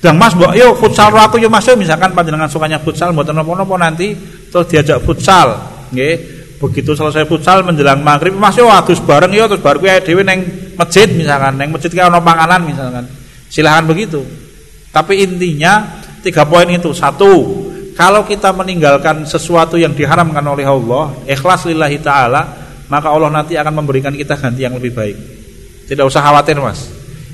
dan 0.00 0.14
mas 0.16 0.32
mbok 0.32 0.56
yo 0.56 0.72
futsal 0.78 1.12
aku 1.12 1.36
yo 1.42 1.52
masuk 1.52 1.76
misalkan 1.76 2.16
panjenengan 2.16 2.48
sukanya 2.48 2.80
futsal 2.80 3.12
mboten 3.12 3.36
napa-napa 3.36 3.74
nanti 3.76 4.16
terus 4.48 4.66
diajak 4.70 5.04
futsal 5.04 5.58
nggih 5.92 6.37
begitu 6.58 6.94
selesai 6.94 7.24
futsal 7.24 7.62
menjelang 7.62 8.02
maghrib 8.02 8.34
mas 8.34 8.58
yo 8.58 8.66
adus 8.66 8.98
bareng 8.98 9.30
yo 9.30 9.46
terus 9.46 9.62
baru 9.62 9.78
kuwi 9.78 10.02
dhewe 10.02 10.22
neng 10.26 10.42
masjid 10.78 11.06
misalkan. 11.10 11.58
Neng 11.58 11.70
masjid 11.74 11.90
ki 11.90 12.02
ono 12.02 12.18
panganan 12.22 12.62
misalkan. 12.66 13.04
Silahkan 13.50 13.86
begitu. 13.86 14.22
Tapi 14.90 15.22
intinya 15.22 16.02
tiga 16.22 16.46
poin 16.46 16.66
itu. 16.70 16.90
Satu 16.94 17.32
kalau 17.98 18.22
kita 18.22 18.54
meninggalkan 18.54 19.26
sesuatu 19.26 19.74
yang 19.74 19.90
diharamkan 19.90 20.42
oleh 20.46 20.62
Allah, 20.62 21.18
ikhlas 21.26 21.66
lillahi 21.66 21.98
taala, 21.98 22.46
maka 22.86 23.10
Allah 23.10 23.30
nanti 23.30 23.58
akan 23.58 23.82
memberikan 23.82 24.14
kita 24.14 24.38
ganti 24.38 24.62
yang 24.62 24.78
lebih 24.78 24.94
baik. 24.94 25.16
Tidak 25.90 26.06
usah 26.06 26.22
khawatir, 26.22 26.62
Mas. 26.62 26.86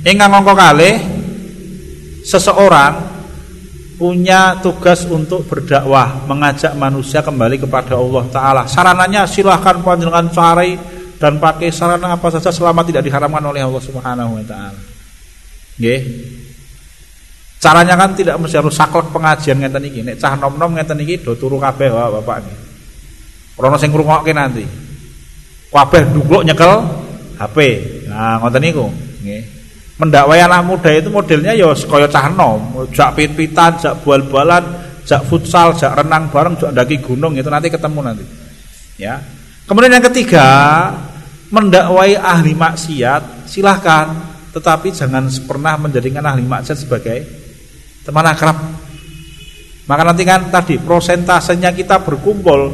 Ingkang 0.04 0.32
ngongko 0.32 0.54
kali 0.56 0.90
seseorang 2.24 3.13
punya 3.94 4.58
tugas 4.58 5.06
untuk 5.06 5.46
berdakwah, 5.46 6.26
mengajak 6.26 6.74
manusia 6.74 7.22
kembali 7.22 7.62
kepada 7.62 7.94
Allah 7.94 8.24
taala. 8.30 8.62
Sarananya 8.66 9.26
silahkan 9.26 9.78
panjenengan 9.82 10.28
cari 10.30 10.74
dan 11.18 11.38
pakai 11.38 11.70
sarana 11.70 12.18
apa 12.18 12.28
saja 12.34 12.50
selama 12.50 12.82
tidak 12.82 13.06
diharamkan 13.06 13.44
oleh 13.46 13.62
Allah 13.62 13.82
Subhanahu 13.82 14.38
wa 14.38 14.44
taala. 14.44 14.80
Caranya 17.64 17.96
kan 17.96 18.12
tidak 18.12 18.36
mesti 18.36 18.60
harus 18.60 18.76
saklek 18.76 19.08
pengajian 19.08 19.56
ngeten 19.56 19.88
iki. 19.88 20.04
Nek 20.04 20.20
cah 20.20 20.36
nom-nom 20.36 20.76
ngeten 20.76 21.00
iki 21.00 21.24
do 21.24 21.32
turu 21.32 21.56
kabeh 21.56 21.88
wah 21.88 22.12
Bapak 22.20 22.44
nggih. 22.44 22.58
Rono 23.56 23.80
sing 23.80 23.88
ngrungokke 23.88 24.36
nanti. 24.36 24.68
Kabeh 25.72 26.02
ndukluk 26.12 26.44
nyekel 26.44 26.84
HP. 27.40 27.56
Nah, 28.10 28.38
ngoten 28.42 28.62
niku, 28.62 28.86
nggih. 29.24 29.53
Mendakwai 29.94 30.42
anak 30.42 30.66
muda 30.66 30.90
itu 30.90 31.06
modelnya 31.06 31.54
ya 31.54 31.70
kaya 31.70 32.10
cah 32.10 32.26
nom, 32.26 32.82
jak 32.90 33.14
pit-pitan, 33.14 33.78
jak 33.78 33.94
bal-balan, 34.02 34.62
jak 35.06 35.22
futsal, 35.30 35.70
jak 35.78 35.94
renang 35.94 36.26
bareng, 36.34 36.58
jak 36.58 36.74
daki 36.74 36.98
gunung 36.98 37.38
itu 37.38 37.46
nanti 37.46 37.70
ketemu 37.70 38.00
nanti. 38.02 38.24
Ya. 38.98 39.22
Kemudian 39.70 39.94
yang 39.94 40.06
ketiga, 40.10 40.46
mendakwai 41.54 42.18
ahli 42.18 42.58
maksiat 42.58 43.46
silahkan, 43.46 44.10
tetapi 44.50 44.90
jangan 44.90 45.30
pernah 45.46 45.78
menjadikan 45.78 46.26
ahli 46.26 46.42
maksiat 46.42 46.78
sebagai 46.82 47.18
teman 48.02 48.26
akrab. 48.26 48.58
Maka 49.86 50.02
nanti 50.02 50.26
kan 50.26 50.50
tadi 50.50 50.74
prosentasenya 50.82 51.70
kita 51.70 52.02
berkumpul 52.02 52.72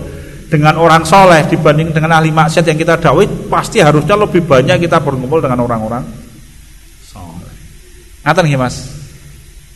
dengan 0.49 0.81
orang 0.81 1.05
soleh 1.05 1.45
dibanding 1.53 1.93
dengan 1.93 2.17
ahli 2.17 2.33
maksiat 2.33 2.65
yang 2.65 2.81
kita 2.81 2.97
dakwah 2.97 3.29
pasti 3.53 3.85
harusnya 3.85 4.17
lebih 4.17 4.41
banyak 4.49 4.89
kita 4.89 5.05
berkumpul 5.05 5.45
dengan 5.45 5.61
orang-orang. 5.69 6.30
Ngatain 8.25 8.45
nih 8.47 8.61
mas. 8.61 8.77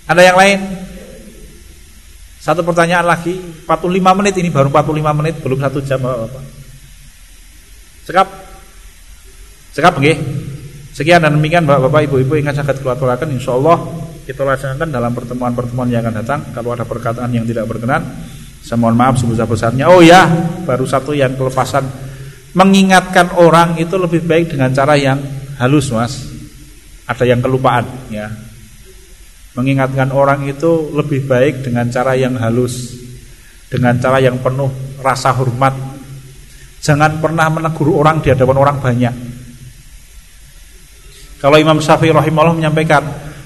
Ada 0.04 0.20
yang 0.20 0.36
lain? 0.36 0.58
Satu 2.44 2.60
pertanyaan 2.60 3.08
lagi, 3.08 3.40
45 3.64 4.18
menit 4.20 4.34
ini 4.36 4.52
baru 4.52 4.68
45 4.68 5.16
menit, 5.16 5.34
belum 5.40 5.58
satu 5.64 5.80
jam 5.80 5.96
Bapak. 5.96 6.44
Sekap? 8.04 8.28
Sekap 9.72 9.96
nggih? 9.96 10.16
Sekian 10.92 11.24
dan 11.24 11.40
demikian 11.40 11.64
Bapak-bapak, 11.64 12.04
Ibu-ibu 12.04 12.36
yang 12.36 12.52
sangat 12.52 12.84
keluar-keluarkan 12.84 13.32
insyaallah 13.32 14.04
kita 14.24 14.40
laksanakan 14.44 14.88
dalam 14.88 15.12
pertemuan-pertemuan 15.12 15.88
yang 15.92 16.04
akan 16.04 16.14
datang. 16.24 16.40
Kalau 16.52 16.72
ada 16.72 16.84
perkataan 16.88 17.28
yang 17.32 17.44
tidak 17.44 17.68
berkenan, 17.68 18.04
saya 18.64 18.80
mohon 18.80 18.96
maaf 18.96 19.20
sebesar-besarnya. 19.20 19.88
Oh 19.92 20.00
ya, 20.00 20.24
baru 20.64 20.88
satu 20.88 21.12
yang 21.12 21.36
kelepasan. 21.36 21.84
Mengingatkan 22.56 23.36
orang 23.36 23.76
itu 23.76 23.96
lebih 24.00 24.24
baik 24.24 24.52
dengan 24.56 24.72
cara 24.72 24.96
yang 24.96 25.20
halus, 25.60 25.92
Mas. 25.92 26.33
Ada 27.04 27.24
yang 27.28 27.44
kelupaan, 27.44 27.84
ya. 28.08 28.32
Mengingatkan 29.54 30.10
orang 30.10 30.48
itu 30.48 30.90
lebih 30.90 31.28
baik 31.30 31.62
dengan 31.62 31.86
cara 31.92 32.16
yang 32.18 32.34
halus, 32.40 32.96
dengan 33.70 33.94
cara 34.00 34.18
yang 34.18 34.40
penuh 34.40 34.72
rasa 34.98 35.30
hormat. 35.36 35.76
Jangan 36.80 37.20
pernah 37.20 37.48
menegur 37.52 37.92
orang 37.92 38.24
di 38.24 38.32
hadapan 38.32 38.56
orang 38.56 38.76
banyak. 38.80 39.14
Kalau 41.38 41.60
Imam 41.60 41.76
Syafi'i 41.76 42.10
rahimahullah 42.10 42.56
menyampaikan, 42.56 43.04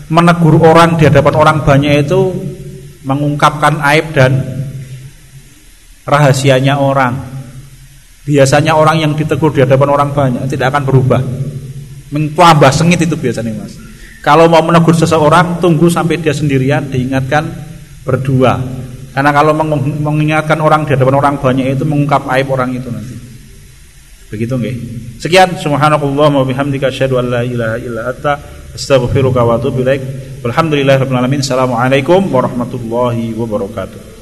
menegur 0.09 0.57
orang 0.63 0.97
di 0.97 1.05
hadapan 1.11 1.35
orang 1.35 1.57
banyak 1.67 2.09
itu 2.09 2.31
mengungkapkan 3.05 3.83
aib 3.95 4.15
dan 4.15 4.33
rahasianya 6.09 6.81
orang. 6.81 7.15
Biasanya 8.25 8.77
orang 8.77 9.01
yang 9.01 9.13
ditegur 9.17 9.53
di 9.53 9.65
hadapan 9.65 9.89
orang 9.89 10.11
banyak 10.13 10.43
tidak 10.49 10.73
akan 10.73 10.83
berubah. 10.85 11.21
Mentambah 12.09 12.73
sengit 12.73 13.05
itu 13.05 13.17
biasanya 13.17 13.53
mas. 13.53 13.77
Kalau 14.25 14.49
mau 14.51 14.65
menegur 14.65 14.97
seseorang 14.97 15.63
tunggu 15.63 15.87
sampai 15.93 16.19
dia 16.19 16.33
sendirian 16.35 16.89
diingatkan 16.89 17.47
berdua. 18.03 18.59
Karena 19.13 19.31
kalau 19.35 19.53
mengingatkan 20.05 20.59
orang 20.63 20.87
di 20.87 20.95
hadapan 20.95 21.17
orang 21.19 21.35
banyak 21.43 21.75
itu 21.75 21.85
mengungkap 21.85 22.29
aib 22.33 22.49
orang 22.49 22.71
itu 22.77 22.89
nanti. 22.89 23.15
Begitu 24.29 24.55
nggih. 24.55 24.77
Sekian 25.17 25.57
subhanakallah 25.57 26.29
wa 26.29 26.45
bihamdika 26.45 26.93
asyhadu 26.93 27.17
an 27.17 27.27
la 27.33 27.43
ilaha 27.43 27.77
illa 27.81 28.01
anta 28.13 28.37
astaghfiruka 28.77 29.41
wa 29.41 29.57
atubu 29.57 29.81
ilaik. 29.81 30.03
Walhamdulillahirabbil 30.45 31.19
alamin. 31.19 31.41
Assalamualaikum 31.41 32.29
warahmatullahi 32.29 33.33
wabarakatuh. 33.33 34.18